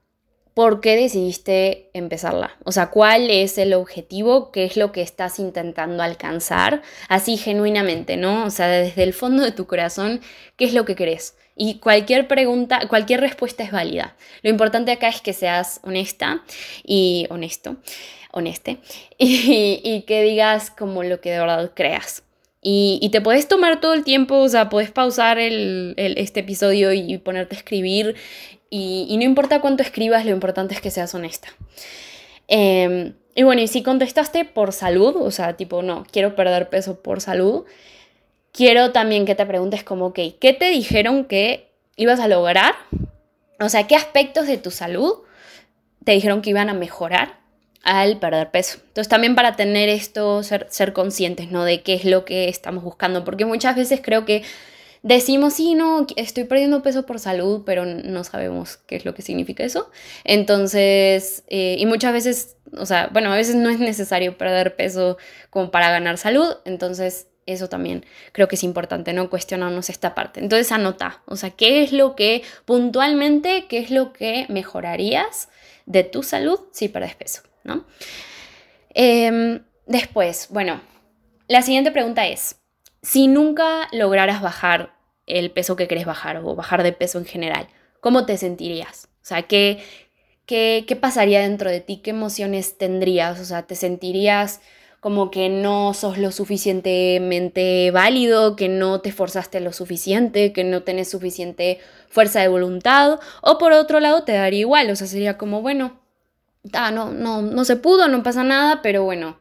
por 0.53 0.81
qué 0.81 0.97
decidiste 0.97 1.89
empezarla. 1.93 2.57
O 2.63 2.71
sea, 2.71 2.87
cuál 2.87 3.29
es 3.29 3.57
el 3.57 3.73
objetivo, 3.73 4.51
qué 4.51 4.65
es 4.65 4.75
lo 4.75 4.91
que 4.91 5.01
estás 5.01 5.39
intentando 5.39 6.03
alcanzar, 6.03 6.81
así 7.07 7.37
genuinamente, 7.37 8.17
¿no? 8.17 8.45
O 8.45 8.49
sea, 8.49 8.67
desde 8.67 9.03
el 9.03 9.13
fondo 9.13 9.43
de 9.43 9.51
tu 9.51 9.65
corazón, 9.65 10.21
qué 10.57 10.65
es 10.65 10.73
lo 10.73 10.85
que 10.85 10.95
querés. 10.95 11.35
Y 11.55 11.79
cualquier 11.79 12.27
pregunta, 12.27 12.87
cualquier 12.89 13.21
respuesta 13.21 13.63
es 13.63 13.71
válida. 13.71 14.15
Lo 14.41 14.49
importante 14.49 14.91
acá 14.91 15.07
es 15.09 15.21
que 15.21 15.33
seas 15.33 15.79
honesta 15.83 16.43
y 16.83 17.27
honesto, 17.29 17.77
honeste, 18.31 18.79
y, 19.17 20.03
que 20.07 20.23
digas 20.23 20.71
como 20.71 21.03
lo 21.03 21.21
que 21.21 21.31
de 21.31 21.39
verdad 21.39 21.71
creas. 21.73 22.23
Y, 22.63 23.09
te 23.11 23.21
puedes 23.21 23.47
tomar 23.47 23.81
todo 23.81 23.93
el 23.93 24.03
tiempo, 24.03 24.37
o 24.37 24.47
sea, 24.47 24.69
puedes 24.69 24.91
pausar 24.91 25.39
este 25.39 26.41
episodio 26.41 26.93
y 26.93 27.17
ponerte 27.17 27.55
a 27.55 27.57
escribir 27.57 28.15
y, 28.73 29.17
no 29.17 29.23
importa 29.25 29.59
cuánto 29.59 29.83
escribas, 29.83 30.25
lo 30.25 30.31
importante 30.31 30.73
es 30.73 30.79
que 30.79 30.91
seas 30.91 31.13
honesta. 31.13 31.49
Em, 32.47 33.13
y 33.35 33.43
bueno, 33.43 33.61
y 33.61 33.67
si 33.67 33.83
contestaste 33.83 34.45
por 34.45 34.71
salud, 34.71 35.17
o 35.17 35.29
sea, 35.29 35.57
tipo, 35.57 35.81
no, 35.81 36.05
quiero 36.09 36.35
perder 36.35 36.69
peso 36.69 37.01
por 37.01 37.19
salud, 37.19 37.65
quiero 38.53 38.93
también 38.93 39.25
que 39.25 39.35
te 39.35 39.45
preguntes 39.45 39.83
como, 39.83 40.07
ok, 40.07 40.19
¿qué 40.39 40.53
te 40.53 40.69
dijeron 40.71 41.25
que 41.25 41.69
ibas 41.97 42.21
a 42.21 42.29
lograr? 42.29 42.75
O 43.59 43.67
sea, 43.67 43.87
¿qué 43.87 43.97
aspectos 43.97 44.47
de 44.47 44.57
tu 44.57 44.71
salud 44.71 45.15
te 46.05 46.13
dijeron 46.13 46.41
que 46.41 46.51
iban 46.51 46.69
a 46.69 46.73
mejorar 46.73 47.39
al 47.83 48.19
perder 48.19 48.51
peso? 48.51 48.77
Entonces 48.87 49.09
también 49.09 49.35
para 49.35 49.57
tener 49.57 49.89
esto, 49.89 50.43
ser, 50.43 50.67
ser 50.69 50.93
conscientes, 50.93 51.51
¿no? 51.51 51.65
De 51.65 51.81
qué 51.81 51.93
es 51.93 52.05
lo 52.05 52.23
que 52.23 52.47
estamos 52.47 52.85
buscando, 52.85 53.25
porque 53.25 53.43
muchas 53.43 53.75
veces 53.75 53.99
creo 54.01 54.23
que 54.23 54.43
decimos, 55.03 55.53
sí, 55.53 55.75
no, 55.75 56.05
estoy 56.15 56.43
perdiendo 56.43 56.83
peso 56.83 57.05
por 57.05 57.19
salud, 57.19 57.63
pero 57.65 57.85
no 57.85 58.23
sabemos 58.23 58.77
qué 58.77 58.95
es 58.95 59.05
lo 59.05 59.13
que 59.13 59.21
significa 59.21 59.63
eso. 59.63 59.89
Entonces, 60.23 61.43
eh, 61.47 61.75
y 61.79 61.85
muchas 61.85 62.13
veces, 62.13 62.57
o 62.77 62.85
sea, 62.85 63.09
bueno, 63.11 63.31
a 63.31 63.35
veces 63.35 63.55
no 63.55 63.69
es 63.69 63.79
necesario 63.79 64.37
perder 64.37 64.75
peso 64.75 65.17
como 65.49 65.71
para 65.71 65.91
ganar 65.91 66.17
salud, 66.17 66.57
entonces 66.65 67.27
eso 67.45 67.69
también 67.69 68.05
creo 68.31 68.47
que 68.47 68.55
es 68.55 68.63
importante, 68.63 69.13
¿no? 69.13 69.29
Cuestionarnos 69.29 69.89
esta 69.89 70.13
parte. 70.13 70.39
Entonces 70.39 70.71
anota, 70.71 71.23
o 71.25 71.35
sea, 71.35 71.49
¿qué 71.51 71.83
es 71.83 71.91
lo 71.91 72.15
que 72.15 72.43
puntualmente, 72.65 73.65
qué 73.67 73.79
es 73.79 73.91
lo 73.91 74.13
que 74.13 74.45
mejorarías 74.49 75.49
de 75.85 76.03
tu 76.03 76.23
salud 76.23 76.59
si 76.71 76.87
perdes 76.87 77.15
peso, 77.15 77.41
¿no? 77.63 77.85
Em, 78.93 79.63
después, 79.85 80.47
bueno, 80.51 80.81
la 81.47 81.61
siguiente 81.61 81.91
pregunta 81.91 82.27
es, 82.27 82.60
si 83.01 83.27
nunca 83.27 83.87
lograras 83.91 84.41
bajar 84.41 84.93
el 85.27 85.51
peso 85.51 85.75
que 85.75 85.87
querés 85.87 86.05
bajar 86.05 86.37
o 86.37 86.55
bajar 86.55 86.83
de 86.83 86.93
peso 86.93 87.17
en 87.17 87.25
general, 87.25 87.67
¿cómo 87.99 88.25
te 88.25 88.37
sentirías? 88.37 89.09
O 89.21 89.25
sea, 89.25 89.43
¿qué, 89.43 89.83
qué, 90.45 90.85
qué 90.87 90.95
pasaría 90.95 91.41
dentro 91.41 91.69
de 91.69 91.79
ti? 91.79 91.97
¿Qué 91.97 92.11
emociones 92.11 92.77
tendrías? 92.77 93.39
O 93.39 93.45
sea, 93.45 93.63
¿te 93.63 93.75
sentirías 93.75 94.61
como 94.99 95.31
que 95.31 95.49
no 95.49 95.95
sos 95.95 96.19
lo 96.19 96.31
suficientemente 96.31 97.89
válido, 97.91 98.55
que 98.55 98.69
no 98.69 99.01
te 99.01 99.09
esforzaste 99.09 99.59
lo 99.59 99.73
suficiente, 99.73 100.53
que 100.53 100.63
no 100.63 100.83
tenés 100.83 101.09
suficiente 101.09 101.79
fuerza 102.09 102.41
de 102.41 102.49
voluntad? 102.49 103.19
O 103.41 103.57
por 103.57 103.71
otro 103.71 103.99
lado, 103.99 104.23
te 104.23 104.33
daría 104.33 104.59
igual, 104.59 104.89
o 104.91 104.95
sea, 104.95 105.07
sería 105.07 105.37
como, 105.37 105.61
bueno, 105.61 105.99
no, 106.63 107.11
no, 107.11 107.41
no 107.41 107.65
se 107.65 107.75
pudo, 107.77 108.07
no 108.07 108.21
pasa 108.21 108.43
nada, 108.43 108.81
pero 108.83 109.03
bueno, 109.03 109.37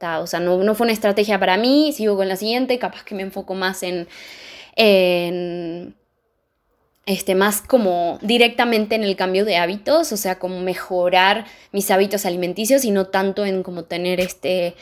o 0.00 0.26
sea, 0.26 0.40
no, 0.40 0.74
fue 0.74 0.84
una 0.84 0.92
estrategia 0.92 1.38
para 1.38 1.56
mí, 1.56 1.92
sigo 1.92 2.16
con 2.16 2.28
la 2.28 2.36
siguiente, 2.36 2.78
capaz 2.78 3.04
que 3.04 3.14
me 3.14 3.22
enfoco 3.22 3.54
más 3.54 3.82
en, 3.82 4.06
este, 7.06 7.34
más 7.34 7.62
como 7.62 8.18
directamente 8.22 8.94
en 8.94 9.02
el 9.02 9.16
cambio 9.16 9.44
de 9.44 9.56
hábitos, 9.56 10.12
o 10.12 10.16
sea, 10.16 10.38
como 10.38 10.60
mejorar 10.60 11.46
mis 11.72 11.90
hábitos 11.90 12.26
alimenticios 12.26 12.84
y 12.84 12.90
no 12.90 13.06
tanto 13.06 13.44
en 13.44 13.62
como 13.62 13.84
tener 13.84 14.20
este, 14.20 14.74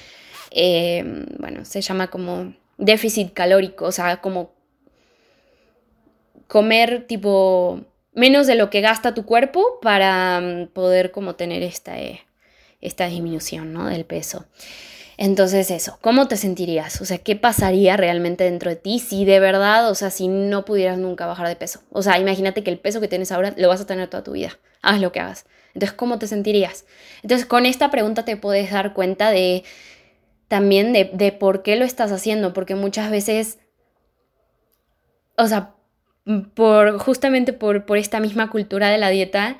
em, 0.51 1.27
bueno, 1.39 1.65
se 1.65 1.81
llama 1.81 2.09
como 2.09 2.55
déficit 2.79 3.33
calórico, 3.33 3.87
o 3.87 3.93
sea, 3.93 4.21
como 4.21 4.53
comer 6.47 7.07
tipo 7.07 7.81
menos 8.13 8.47
de 8.47 8.55
lo 8.55 8.71
que 8.71 8.81
gasta 8.81 9.15
tu 9.15 9.25
cuerpo 9.25 9.79
para 9.81 10.41
mm, 10.41 10.69
poder 10.69 11.11
como 11.13 11.37
tener 11.37 11.63
esta, 11.63 11.99
eh, 11.99 12.23
esta 12.81 13.07
disminución, 13.07 13.73
¿no? 13.73 13.87
Del 13.87 14.05
peso. 14.05 14.47
Entonces 15.19 15.71
eso, 15.71 15.99
¿cómo 16.03 16.29
te 16.29 16.37
sentirías? 16.37 17.01
O 17.01 17.07
sea, 17.07 17.19
¿qué 17.19 17.37
pasaría 17.37 17.97
realmente 17.97 18.45
dentro 18.45 18.71
de 18.71 18.77
ti 18.77 18.99
si 18.99 19.25
de 19.25 19.41
verdad, 19.41 19.91
o 19.91 19.95
sea, 19.95 20.11
si 20.11 20.29
no 20.29 20.65
pudieras 20.65 20.99
nunca 20.99 21.27
bajar 21.27 21.49
de 21.49 21.57
peso? 21.57 21.81
O 21.91 22.03
sea, 22.03 22.19
imagínate 22.19 22.63
que 22.63 22.71
el 22.71 22.79
peso 22.79 23.01
que 23.01 23.09
tienes 23.09 23.33
ahora 23.33 23.55
lo 23.57 23.69
vas 23.69 23.81
a 23.81 23.87
tener 23.87 24.09
toda 24.09 24.23
tu 24.23 24.33
vida, 24.33 24.59
haz 24.83 25.01
lo 25.01 25.13
que 25.13 25.21
hagas. 25.21 25.47
Entonces, 25.73 25.97
¿cómo 25.97 26.19
te 26.19 26.27
sentirías? 26.27 26.85
Entonces, 27.23 27.47
con 27.47 27.65
esta 27.65 27.91
pregunta 27.91 28.25
te 28.25 28.37
puedes 28.37 28.71
dar 28.71 28.93
cuenta 28.93 29.31
de 29.31 29.65
también 30.49 30.93
de, 30.93 31.11
de 31.13 31.33
por 31.33 31.63
qué 31.63 31.77
lo 31.77 31.85
estás 31.85 32.13
haciendo, 32.13 32.53
porque 32.53 32.75
muchas 32.75 33.11
veces, 33.11 33.59
o 35.37 35.47
sea, 35.47 35.75
por, 36.55 36.99
justamente 36.99 37.53
por, 37.53 37.87
por 37.87 37.99
esta 37.99 38.21
misma 38.21 38.51
cultura 38.51 38.91
de 38.91 38.99
la 38.99 39.09
dieta, 39.09 39.59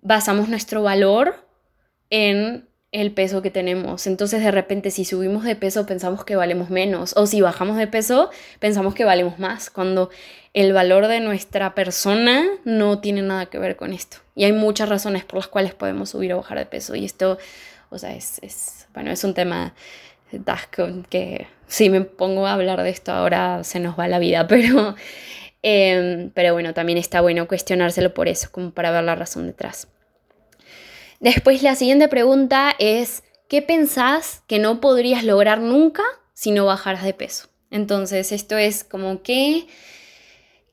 basamos 0.00 0.48
nuestro 0.48 0.82
valor 0.82 1.46
en 2.10 2.68
el 3.00 3.12
peso 3.12 3.42
que 3.42 3.50
tenemos. 3.50 4.06
Entonces 4.06 4.42
de 4.42 4.50
repente 4.50 4.90
si 4.90 5.04
subimos 5.04 5.44
de 5.44 5.54
peso 5.54 5.86
pensamos 5.86 6.24
que 6.24 6.36
valemos 6.36 6.70
menos 6.70 7.14
o 7.16 7.26
si 7.26 7.40
bajamos 7.40 7.76
de 7.76 7.86
peso 7.86 8.30
pensamos 8.58 8.94
que 8.94 9.04
valemos 9.04 9.38
más 9.38 9.70
cuando 9.70 10.10
el 10.54 10.72
valor 10.72 11.06
de 11.06 11.20
nuestra 11.20 11.74
persona 11.74 12.44
no 12.64 13.00
tiene 13.00 13.20
nada 13.20 13.46
que 13.46 13.58
ver 13.58 13.76
con 13.76 13.92
esto. 13.92 14.18
Y 14.34 14.44
hay 14.44 14.52
muchas 14.52 14.88
razones 14.88 15.24
por 15.24 15.36
las 15.36 15.48
cuales 15.48 15.74
podemos 15.74 16.10
subir 16.10 16.32
o 16.32 16.38
bajar 16.38 16.58
de 16.58 16.66
peso 16.66 16.94
y 16.94 17.04
esto, 17.04 17.38
o 17.90 17.98
sea, 17.98 18.14
es, 18.14 18.88
bueno, 18.94 19.10
es 19.10 19.22
un 19.24 19.34
tema 19.34 19.74
que 21.10 21.46
si 21.66 21.90
me 21.90 22.00
pongo 22.00 22.46
a 22.46 22.54
hablar 22.54 22.82
de 22.82 22.90
esto 22.90 23.12
ahora 23.12 23.64
se 23.64 23.80
nos 23.80 23.98
va 23.98 24.08
la 24.08 24.18
vida, 24.18 24.46
pero, 24.48 24.94
em, 25.62 26.30
pero 26.30 26.54
bueno, 26.54 26.72
también 26.72 26.98
está 26.98 27.20
bueno 27.20 27.46
cuestionárselo 27.46 28.14
por 28.14 28.28
eso, 28.28 28.48
como 28.50 28.70
para 28.70 28.90
ver 28.90 29.04
la 29.04 29.14
razón 29.14 29.46
detrás. 29.46 29.88
Después 31.20 31.62
la 31.62 31.74
siguiente 31.74 32.08
pregunta 32.08 32.74
es, 32.78 33.22
¿qué 33.48 33.62
pensás 33.62 34.42
que 34.46 34.58
no 34.58 34.80
podrías 34.80 35.24
lograr 35.24 35.60
nunca 35.60 36.02
si 36.34 36.50
no 36.50 36.66
bajaras 36.66 37.04
de 37.04 37.14
peso? 37.14 37.48
Entonces, 37.70 38.32
esto 38.32 38.56
es 38.56 38.84
como 38.84 39.22
que... 39.22 39.66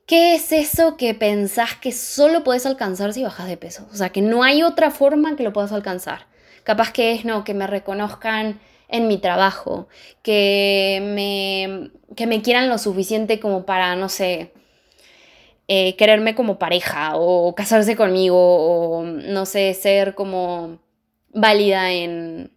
¿Qué 0.06 0.34
es 0.34 0.52
eso 0.52 0.98
que 0.98 1.14
pensás 1.14 1.76
que 1.76 1.90
solo 1.90 2.44
puedes 2.44 2.66
alcanzar 2.66 3.14
si 3.14 3.22
bajas 3.22 3.48
de 3.48 3.56
peso? 3.56 3.88
O 3.90 3.96
sea, 3.96 4.10
que 4.10 4.20
no 4.20 4.42
hay 4.42 4.62
otra 4.62 4.90
forma 4.90 5.34
que 5.34 5.42
lo 5.42 5.54
puedas 5.54 5.72
alcanzar. 5.72 6.26
Capaz 6.62 6.92
que 6.92 7.12
es, 7.12 7.24
no, 7.24 7.42
que 7.42 7.54
me 7.54 7.66
reconozcan 7.66 8.60
en 8.88 9.08
mi 9.08 9.16
trabajo, 9.16 9.88
que 10.22 11.00
me, 11.02 11.90
que 12.16 12.26
me 12.26 12.42
quieran 12.42 12.68
lo 12.68 12.76
suficiente 12.76 13.40
como 13.40 13.64
para, 13.64 13.96
no 13.96 14.10
sé, 14.10 14.52
eh, 15.68 15.96
quererme 15.96 16.34
como 16.34 16.58
pareja 16.58 17.12
o 17.16 17.54
casarse 17.54 17.96
conmigo 17.96 18.36
o 18.38 19.04
no 19.04 19.46
sé, 19.46 19.74
ser 19.74 20.14
como 20.14 20.78
válida 21.32 21.92
en, 21.92 22.50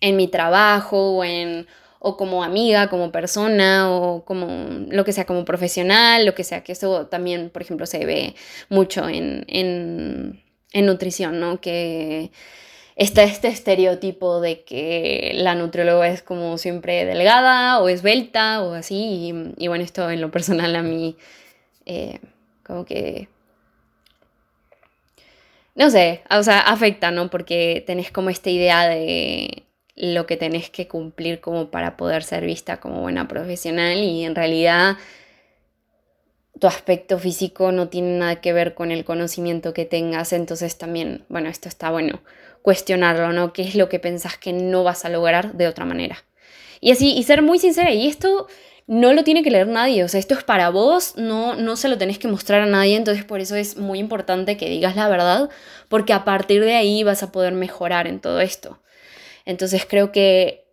en 0.00 0.16
mi 0.16 0.28
trabajo 0.28 1.18
o, 1.18 1.24
en, 1.24 1.66
o 2.00 2.16
como 2.16 2.42
amiga, 2.44 2.88
como 2.88 3.12
persona 3.12 3.90
o 3.90 4.24
como 4.24 4.46
lo 4.88 5.04
que 5.04 5.12
sea, 5.12 5.24
como 5.24 5.44
profesional, 5.44 6.26
lo 6.26 6.34
que 6.34 6.44
sea, 6.44 6.62
que 6.62 6.72
eso 6.72 7.06
también, 7.06 7.50
por 7.50 7.62
ejemplo, 7.62 7.86
se 7.86 8.04
ve 8.04 8.34
mucho 8.68 9.08
en, 9.08 9.44
en, 9.48 10.42
en 10.72 10.86
nutrición, 10.86 11.40
¿no? 11.40 11.60
Que 11.60 12.32
está 12.96 13.22
este 13.24 13.48
estereotipo 13.48 14.40
de 14.40 14.64
que 14.64 15.32
la 15.36 15.54
nutrióloga 15.54 16.08
es 16.08 16.22
como 16.22 16.58
siempre 16.58 17.04
delgada 17.04 17.80
o 17.80 17.88
esbelta 17.88 18.62
o 18.62 18.74
así. 18.74 18.96
Y, 19.58 19.64
y 19.64 19.68
bueno, 19.68 19.84
esto 19.84 20.10
en 20.10 20.20
lo 20.20 20.30
personal 20.30 20.74
a 20.76 20.82
mí 20.82 21.16
eh, 21.86 22.20
como 22.64 22.84
que... 22.84 23.28
No 25.74 25.90
sé, 25.90 26.22
o 26.30 26.42
sea, 26.42 26.60
afecta, 26.60 27.10
¿no? 27.10 27.28
Porque 27.30 27.84
tenés 27.86 28.10
como 28.10 28.30
esta 28.30 28.50
idea 28.50 28.88
de 28.88 29.64
lo 29.94 30.26
que 30.26 30.36
tenés 30.36 30.70
que 30.70 30.88
cumplir 30.88 31.40
como 31.40 31.70
para 31.70 31.96
poder 31.96 32.22
ser 32.22 32.44
vista 32.44 32.78
como 32.78 33.00
buena 33.00 33.28
profesional 33.28 33.98
y 33.98 34.24
en 34.24 34.34
realidad 34.34 34.96
tu 36.60 36.66
aspecto 36.66 37.18
físico 37.18 37.72
no 37.72 37.88
tiene 37.88 38.18
nada 38.18 38.40
que 38.40 38.52
ver 38.52 38.74
con 38.74 38.90
el 38.90 39.04
conocimiento 39.04 39.74
que 39.74 39.84
tengas, 39.84 40.32
entonces 40.32 40.78
también, 40.78 41.24
bueno, 41.28 41.48
esto 41.48 41.68
está 41.68 41.90
bueno 41.90 42.20
cuestionarlo, 42.62 43.32
¿no? 43.32 43.52
¿Qué 43.52 43.62
es 43.62 43.74
lo 43.74 43.88
que 43.88 43.98
pensás 43.98 44.36
que 44.36 44.52
no 44.52 44.82
vas 44.82 45.04
a 45.04 45.08
lograr 45.08 45.54
de 45.54 45.68
otra 45.68 45.84
manera? 45.84 46.24
Y 46.80 46.90
así, 46.90 47.12
y 47.16 47.22
ser 47.22 47.42
muy 47.42 47.58
sincera, 47.58 47.92
y 47.92 48.06
esto 48.06 48.48
no 48.86 49.12
lo 49.12 49.24
tiene 49.24 49.42
que 49.42 49.50
leer 49.50 49.66
nadie, 49.66 50.04
o 50.04 50.08
sea, 50.08 50.20
esto 50.20 50.34
es 50.34 50.44
para 50.44 50.70
vos, 50.70 51.14
no, 51.16 51.56
no 51.56 51.76
se 51.76 51.88
lo 51.88 51.98
tenés 51.98 52.18
que 52.18 52.28
mostrar 52.28 52.60
a 52.62 52.66
nadie, 52.66 52.96
entonces 52.96 53.24
por 53.24 53.40
eso 53.40 53.56
es 53.56 53.76
muy 53.76 53.98
importante 53.98 54.56
que 54.56 54.68
digas 54.68 54.94
la 54.94 55.08
verdad, 55.08 55.50
porque 55.88 56.12
a 56.12 56.24
partir 56.24 56.64
de 56.64 56.76
ahí 56.76 57.02
vas 57.02 57.22
a 57.22 57.32
poder 57.32 57.52
mejorar 57.52 58.06
en 58.06 58.20
todo 58.20 58.40
esto. 58.40 58.80
Entonces 59.44 59.86
creo 59.88 60.12
que 60.12 60.66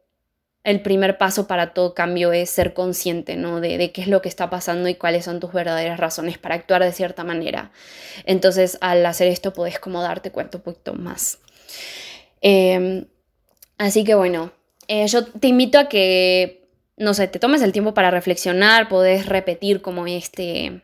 el 0.63 0.81
primer 0.81 1.17
paso 1.17 1.47
para 1.47 1.73
todo 1.73 1.93
cambio 1.93 2.31
es 2.31 2.49
ser 2.49 2.73
consciente, 2.73 3.35
¿no? 3.35 3.59
De, 3.59 3.91
qué 3.91 4.01
es 4.01 4.07
lo 4.07 4.21
que 4.21 4.29
está 4.29 4.49
pasando 4.49 4.87
y 4.87 4.95
cuáles 4.95 5.25
son 5.25 5.39
tus 5.39 5.51
verdaderas 5.51 5.99
razones 5.99 6.37
para 6.37 6.55
actuar 6.55 6.83
de 6.83 6.93
cierta 6.93 7.23
manera. 7.23 7.71
Entonces, 8.25 8.77
al 8.79 9.05
hacer 9.05 9.27
esto, 9.27 9.53
puedes 9.53 9.79
como 9.79 10.01
darte 10.01 10.31
cuenta 10.31 10.57
un 10.57 10.63
poquito 10.63 10.93
más. 10.93 11.39
Em, 12.41 13.05
así 13.77 14.03
que 14.03 14.15
bueno, 14.15 14.51
eh, 14.87 15.07
yo 15.07 15.25
te 15.25 15.47
invito 15.47 15.79
a 15.79 15.89
que, 15.89 16.62
no 16.97 17.13
sé, 17.13 17.27
te 17.27 17.39
tomes 17.39 17.61
el 17.61 17.71
tiempo 17.71 17.93
para 17.93 18.11
reflexionar, 18.11 18.87
podés 18.87 19.25
repetir 19.25 19.81
como 19.81 20.05
este 20.07 20.83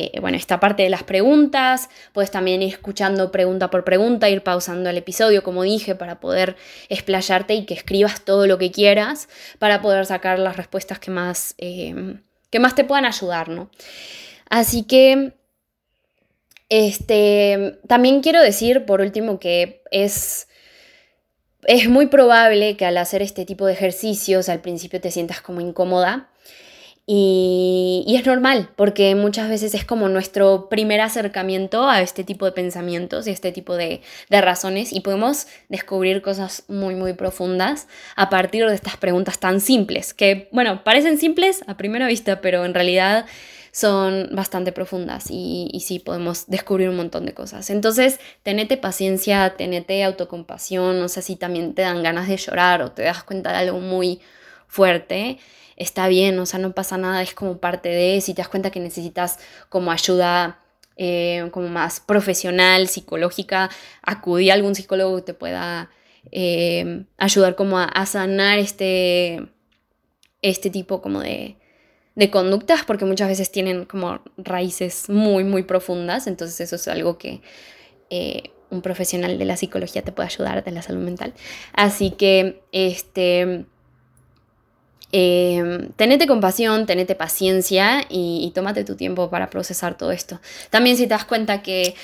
eh, 0.00 0.20
bueno, 0.20 0.36
esta 0.36 0.60
parte 0.60 0.84
de 0.84 0.90
las 0.90 1.02
preguntas, 1.02 1.88
puedes 2.12 2.30
también 2.30 2.62
ir 2.62 2.72
escuchando 2.72 3.32
pregunta 3.32 3.68
por 3.68 3.82
pregunta, 3.82 4.28
ir 4.28 4.44
pausando 4.44 4.88
el 4.90 4.96
episodio, 4.96 5.42
como 5.42 5.64
dije, 5.64 5.96
para 5.96 6.20
poder 6.20 6.54
explayarte 6.88 7.54
y 7.54 7.64
que 7.64 7.74
escribas 7.74 8.20
todo 8.24 8.46
lo 8.46 8.58
que 8.58 8.70
quieras 8.70 9.28
para 9.58 9.82
poder 9.82 10.06
sacar 10.06 10.38
las 10.38 10.56
respuestas 10.56 11.00
que 11.00 11.10
más, 11.10 11.56
eh, 11.58 12.14
que 12.50 12.60
más 12.60 12.76
te 12.76 12.84
puedan 12.84 13.06
ayudar, 13.06 13.48
¿no? 13.48 13.70
Así 14.48 14.84
que, 14.84 15.32
este, 16.68 17.80
también 17.88 18.20
quiero 18.20 18.40
decir, 18.40 18.86
por 18.86 19.00
último, 19.00 19.40
que 19.40 19.82
es 19.90 20.46
es 21.64 21.88
muy 21.88 22.06
probable 22.06 22.76
que 22.76 22.86
al 22.86 22.96
hacer 22.96 23.22
este 23.22 23.44
tipo 23.44 23.66
de 23.66 23.72
ejercicios 23.72 24.48
al 24.48 24.60
principio 24.60 25.00
te 25.00 25.10
sientas 25.10 25.40
como 25.40 25.60
incómoda. 25.60 26.28
Y, 27.10 28.04
es 28.18 28.26
normal, 28.26 28.68
porque 28.76 29.14
muchas 29.14 29.48
veces 29.48 29.72
es 29.72 29.82
como 29.82 30.10
nuestro 30.10 30.68
primer 30.68 31.00
acercamiento 31.00 31.88
a 31.88 32.02
este 32.02 32.22
tipo 32.22 32.44
de 32.44 32.52
pensamientos 32.52 33.26
y 33.26 33.30
este 33.30 33.50
tipo 33.50 33.76
de, 33.78 34.02
razones 34.28 34.92
y 34.92 35.00
podemos 35.00 35.46
descubrir 35.70 36.20
cosas 36.20 36.64
muy, 36.68 36.94
muy 36.94 37.14
profundas 37.14 37.88
a 38.14 38.28
partir 38.28 38.66
de 38.66 38.74
estas 38.74 38.98
preguntas 38.98 39.40
tan 39.40 39.62
simples, 39.62 40.12
que, 40.12 40.50
bueno, 40.52 40.84
parecen 40.84 41.16
simples 41.16 41.64
a 41.66 41.78
primera 41.78 42.06
vista, 42.06 42.42
pero 42.42 42.66
en 42.66 42.74
realidad 42.74 43.24
son 43.78 44.30
bastante 44.32 44.72
profundas 44.72 45.26
y, 45.30 45.70
sí 45.86 46.00
podemos 46.00 46.46
descubrir 46.48 46.88
un 46.88 46.96
montón 46.96 47.26
de 47.26 47.32
cosas. 47.32 47.70
Entonces, 47.70 48.18
tenete 48.42 48.76
paciencia, 48.76 49.54
tenete 49.56 50.02
autocompasión, 50.02 50.98
no 50.98 51.08
sé 51.08 51.22
si 51.22 51.36
también 51.36 51.74
te 51.74 51.82
dan 51.82 52.02
ganas 52.02 52.26
de 52.26 52.36
llorar 52.36 52.82
o 52.82 52.90
te 52.90 53.02
das 53.02 53.22
cuenta 53.22 53.52
de 53.52 53.58
algo 53.58 53.78
muy 53.78 54.20
fuerte 54.66 55.38
está 55.76 56.08
bien, 56.08 56.36
o 56.40 56.44
sea, 56.44 56.58
no 56.58 56.72
pasa 56.72 56.98
nada, 56.98 57.22
es 57.22 57.34
como 57.34 57.58
parte 57.58 57.88
de, 57.88 58.20
si 58.20 58.34
te 58.34 58.42
das 58.42 58.48
cuenta 58.48 58.72
que 58.72 58.80
necesitas 58.80 59.38
como 59.68 59.92
ayuda 59.92 60.58
eh, 60.96 61.48
como 61.52 61.68
más 61.68 62.00
profesional, 62.00 62.88
psicológica, 62.88 63.70
acudí 64.02 64.50
a 64.50 64.54
algún 64.54 64.74
psicólogo 64.74 65.14
que 65.18 65.22
te 65.22 65.34
pueda 65.34 65.88
eh, 66.32 67.04
ayudar 67.16 67.54
como 67.54 67.78
a, 67.78 68.06
sanar 68.06 68.58
este, 68.58 69.46
este 70.42 70.68
tipo 70.70 71.00
como 71.00 71.20
de, 71.20 71.57
de 72.18 72.30
conductas, 72.30 72.84
porque 72.84 73.04
muchas 73.04 73.28
veces 73.28 73.52
tienen 73.52 73.84
como 73.84 74.20
raíces 74.36 75.08
muy, 75.08 75.44
muy 75.44 75.62
profundas, 75.62 76.26
entonces 76.26 76.60
eso 76.60 76.76
es 76.76 76.88
algo 76.88 77.16
que... 77.16 77.40
Eh, 78.10 78.50
un 78.70 78.82
profesional 78.82 79.38
de 79.38 79.44
la 79.46 79.56
psicología 79.56 80.02
te 80.02 80.12
puede 80.12 80.26
ayudar, 80.26 80.62
de 80.62 80.70
la 80.70 80.82
salud 80.82 81.02
mental. 81.02 81.32
Así 81.72 82.10
que, 82.10 82.60
este, 82.70 83.64
eh, 85.10 85.88
tenete 85.96 86.26
compasión, 86.26 86.84
tenete 86.84 87.14
paciencia 87.14 88.04
y, 88.10 88.52
tómate 88.54 88.84
tu 88.84 88.94
tiempo 88.94 89.30
para 89.30 89.48
procesar 89.48 89.96
todo 89.96 90.12
esto. 90.12 90.38
También 90.68 90.98
si 90.98 91.04
te 91.04 91.10
das 91.10 91.24
cuenta 91.24 91.62
que 91.62 91.94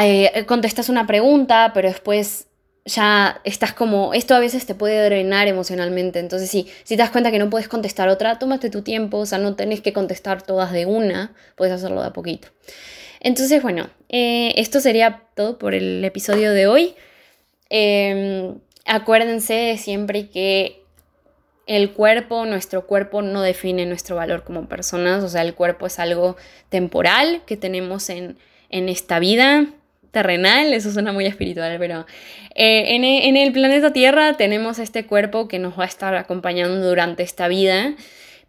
eh, 0.00 0.44
contestas 0.46 0.88
una 0.88 1.06
pregunta, 1.06 1.70
pero 1.72 1.88
después 1.88 2.48
ya 2.84 3.40
estás 3.44 3.72
como, 3.72 4.12
esto 4.12 4.34
a 4.34 4.40
veces 4.40 4.66
te 4.66 4.74
puede 4.74 5.04
drenar 5.04 5.48
emocionalmente, 5.48 6.18
entonces 6.18 6.50
sí, 6.50 6.68
si 6.84 6.96
te 6.96 7.02
das 7.02 7.10
cuenta 7.10 7.30
que 7.30 7.38
no 7.38 7.48
puedes 7.48 7.68
contestar 7.68 8.08
otra, 8.08 8.38
tómate 8.38 8.70
tu 8.70 8.82
tiempo, 8.82 9.18
o 9.18 9.26
sea, 9.26 9.38
no 9.38 9.54
tenés 9.54 9.80
que 9.80 9.92
contestar 9.92 10.42
todas 10.42 10.72
de 10.72 10.86
una, 10.86 11.34
puedes 11.56 11.72
hacerlo 11.72 12.00
de 12.00 12.08
a 12.08 12.12
poquito. 12.12 12.48
Entonces, 13.20 13.62
bueno, 13.62 13.88
eh, 14.08 14.52
esto 14.56 14.80
sería 14.80 15.22
todo 15.36 15.58
por 15.58 15.74
el 15.74 16.04
episodio 16.04 16.52
de 16.52 16.66
hoy. 16.66 16.96
Em, 17.70 18.58
acuérdense 18.84 19.76
siempre 19.78 20.28
que 20.28 20.82
el 21.66 21.92
cuerpo, 21.92 22.44
nuestro 22.46 22.86
cuerpo 22.86 23.22
no 23.22 23.42
define 23.42 23.86
nuestro 23.86 24.16
valor 24.16 24.42
como 24.42 24.68
personas, 24.68 25.22
o 25.22 25.28
sea, 25.28 25.42
el 25.42 25.54
cuerpo 25.54 25.86
es 25.86 25.98
algo 25.98 26.36
temporal 26.68 27.42
que 27.46 27.56
tenemos 27.56 28.10
en, 28.10 28.36
esta 28.68 29.18
vida 29.18 29.66
terrenal, 30.12 30.72
eso 30.72 30.92
suena 30.92 31.12
muy 31.12 31.26
espiritual, 31.26 31.76
pero 31.80 32.06
eh, 32.54 32.94
en, 32.94 33.36
el 33.36 33.52
planeta 33.52 33.92
Tierra 33.92 34.36
tenemos 34.36 34.78
este 34.78 35.06
cuerpo 35.06 35.48
que 35.48 35.58
nos 35.58 35.76
va 35.78 35.84
a 35.84 35.88
estar 35.88 36.14
acompañando 36.14 36.88
durante 36.88 37.24
esta 37.24 37.48
vida, 37.48 37.94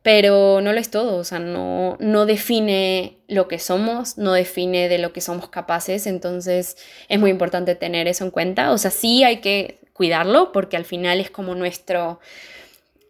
pero 0.03 0.61
no 0.61 0.73
lo 0.73 0.79
es 0.79 0.91
todo, 0.91 1.17
o 1.17 1.23
sea, 1.23 1.39
no, 1.39 1.97
no 1.99 2.27
define 2.27 3.17
lo 3.27 3.47
que 3.47 3.57
somos, 3.57 4.17
no 4.19 4.33
define 4.33 4.89
de 4.89 4.99
lo 4.99 5.13
que 5.13 5.21
somos 5.21 5.49
capaces, 5.49 6.05
entonces 6.05 6.77
es 7.09 7.19
muy 7.19 7.31
importante 7.31 7.73
tener 7.73 8.07
eso 8.07 8.25
en 8.25 8.29
cuenta, 8.29 8.71
o 8.71 8.77
sea, 8.77 8.91
sí 8.91 9.23
hay 9.23 9.37
que 9.37 9.79
cuidarlo 9.93 10.51
porque 10.51 10.77
al 10.77 10.85
final 10.85 11.19
es 11.19 11.31
como 11.31 11.55
nuestro 11.55 12.19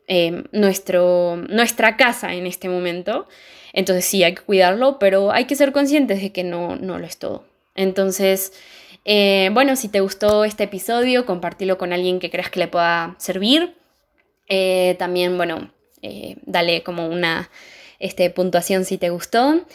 Em, 0.07 0.43
nuestro, 0.51 1.37
nuestra 1.47 1.95
casa 1.95 2.33
en 2.33 2.45
este 2.45 2.67
momento. 2.67 3.27
Entonces 3.71 4.05
sí, 4.05 4.23
hay 4.23 4.35
que 4.35 4.41
cuidarlo, 4.43 4.99
pero 4.99 5.31
hay 5.31 5.45
que 5.45 5.55
ser 5.55 5.71
conscientes 5.71 6.21
de 6.21 6.31
que 6.31 6.43
no, 6.43 6.75
no 6.75 6.99
lo 6.99 7.05
es 7.05 7.17
todo. 7.17 7.45
Entonces, 7.75 8.53
eh, 9.05 9.49
bueno, 9.53 9.75
si 9.75 9.89
te 9.89 9.99
gustó 9.99 10.45
este 10.45 10.63
episodio, 10.65 11.25
compártelo 11.25 11.77
con 11.77 11.93
alguien 11.93 12.19
que 12.19 12.29
creas 12.29 12.49
que 12.49 12.59
le 12.59 12.67
pueda 12.67 13.15
servir. 13.17 13.75
Eh, 14.47 14.95
también, 14.99 15.37
bueno, 15.37 15.71
eh, 16.01 16.37
dale 16.45 16.83
como 16.83 17.07
una 17.07 17.49
este, 17.99 18.29
puntuación 18.29 18.85
si 18.85 18.97
te 18.97 19.09
gustó. 19.09 19.65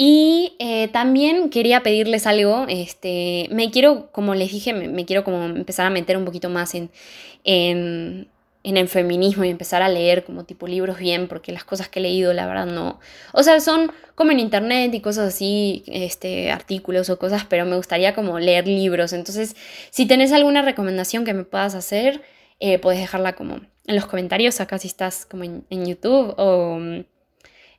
Y 0.00 0.52
también 0.92 1.50
quería 1.50 1.82
pedirles 1.82 2.28
algo, 2.28 2.66
este, 2.68 3.48
me 3.50 3.72
quiero, 3.72 4.12
como 4.12 4.36
les 4.36 4.52
dije, 4.52 4.72
me, 4.72 5.04
quiero 5.04 5.24
como 5.24 5.42
empezar 5.42 5.86
a 5.86 5.90
meter 5.90 6.16
un 6.16 6.24
poquito 6.24 6.48
más 6.48 6.72
en 6.76 8.28
en 8.68 8.76
el 8.76 8.88
feminismo 8.88 9.44
y 9.44 9.48
empezar 9.48 9.82
a 9.82 9.88
leer 9.88 10.24
como 10.24 10.44
tipo 10.44 10.66
libros 10.66 10.98
bien, 10.98 11.28
porque 11.28 11.52
las 11.52 11.64
cosas 11.64 11.88
que 11.88 12.00
he 12.00 12.02
leído, 12.02 12.32
la 12.32 12.46
verdad, 12.46 12.66
no. 12.66 13.00
O 13.32 13.42
sea, 13.42 13.60
son 13.60 13.90
como 14.14 14.32
en 14.32 14.40
internet 14.40 14.92
y 14.92 15.00
cosas 15.00 15.34
así, 15.34 15.84
este, 15.86 16.50
artículos 16.50 17.08
o 17.08 17.18
cosas, 17.18 17.44
pero 17.48 17.64
me 17.64 17.76
gustaría 17.76 18.14
como 18.14 18.38
leer 18.38 18.66
libros. 18.68 19.12
Entonces, 19.12 19.56
si 19.90 20.06
tenés 20.06 20.32
alguna 20.32 20.62
recomendación 20.62 21.24
que 21.24 21.34
me 21.34 21.44
puedas 21.44 21.74
hacer, 21.74 22.22
eh, 22.60 22.78
puedes 22.78 23.00
dejarla 23.00 23.34
como 23.34 23.60
en 23.86 23.96
los 23.96 24.06
comentarios, 24.06 24.60
acá 24.60 24.78
si 24.78 24.88
estás 24.88 25.24
como 25.24 25.44
en, 25.44 25.64
en 25.70 25.86
YouTube, 25.86 26.34
o, 26.36 26.78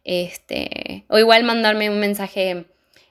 este, 0.03 1.05
o 1.07 1.19
igual 1.19 1.43
mandarme 1.43 1.89
un 1.89 1.99
mensaje 1.99 2.65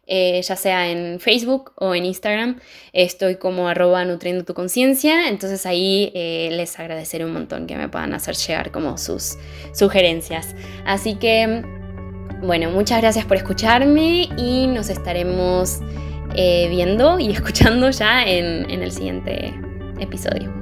eh, 0.09 0.41
ya 0.43 0.57
sea 0.57 0.91
en 0.91 1.21
Facebook 1.21 1.73
o 1.77 1.95
en 1.95 2.07
Instagram. 2.07 2.59
Estoy 2.93 3.37
como 3.37 3.69
arroba 3.69 4.05
nutriendo 4.05 4.45
tu 4.45 4.55
conciencia, 4.55 5.29
entonces 5.29 5.67
ahí 5.67 6.11
eh, 6.15 6.49
les 6.53 6.79
agradeceré 6.79 7.27
un 7.27 7.33
montón 7.35 7.67
que 7.67 7.77
me 7.77 7.89
puedan 7.89 8.15
hacer 8.15 8.35
llegar 8.35 8.73
como 8.73 8.97
sus 8.97 9.37
sugerencias. 9.73 10.57
Así 10.87 11.17
que, 11.17 11.63
bueno, 12.43 12.71
muchas 12.71 13.03
gracias 13.03 13.27
por 13.27 13.37
escucharme 13.37 14.29
y 14.39 14.67
nos 14.67 14.89
estaremos 14.89 15.81
eh, 16.35 16.69
viendo 16.71 17.21
y 17.21 17.31
escuchando 17.33 17.91
ya 17.91 18.25
en 18.25 18.83
el 18.83 18.91
siguiente 18.91 19.55
episodio. 20.01 20.58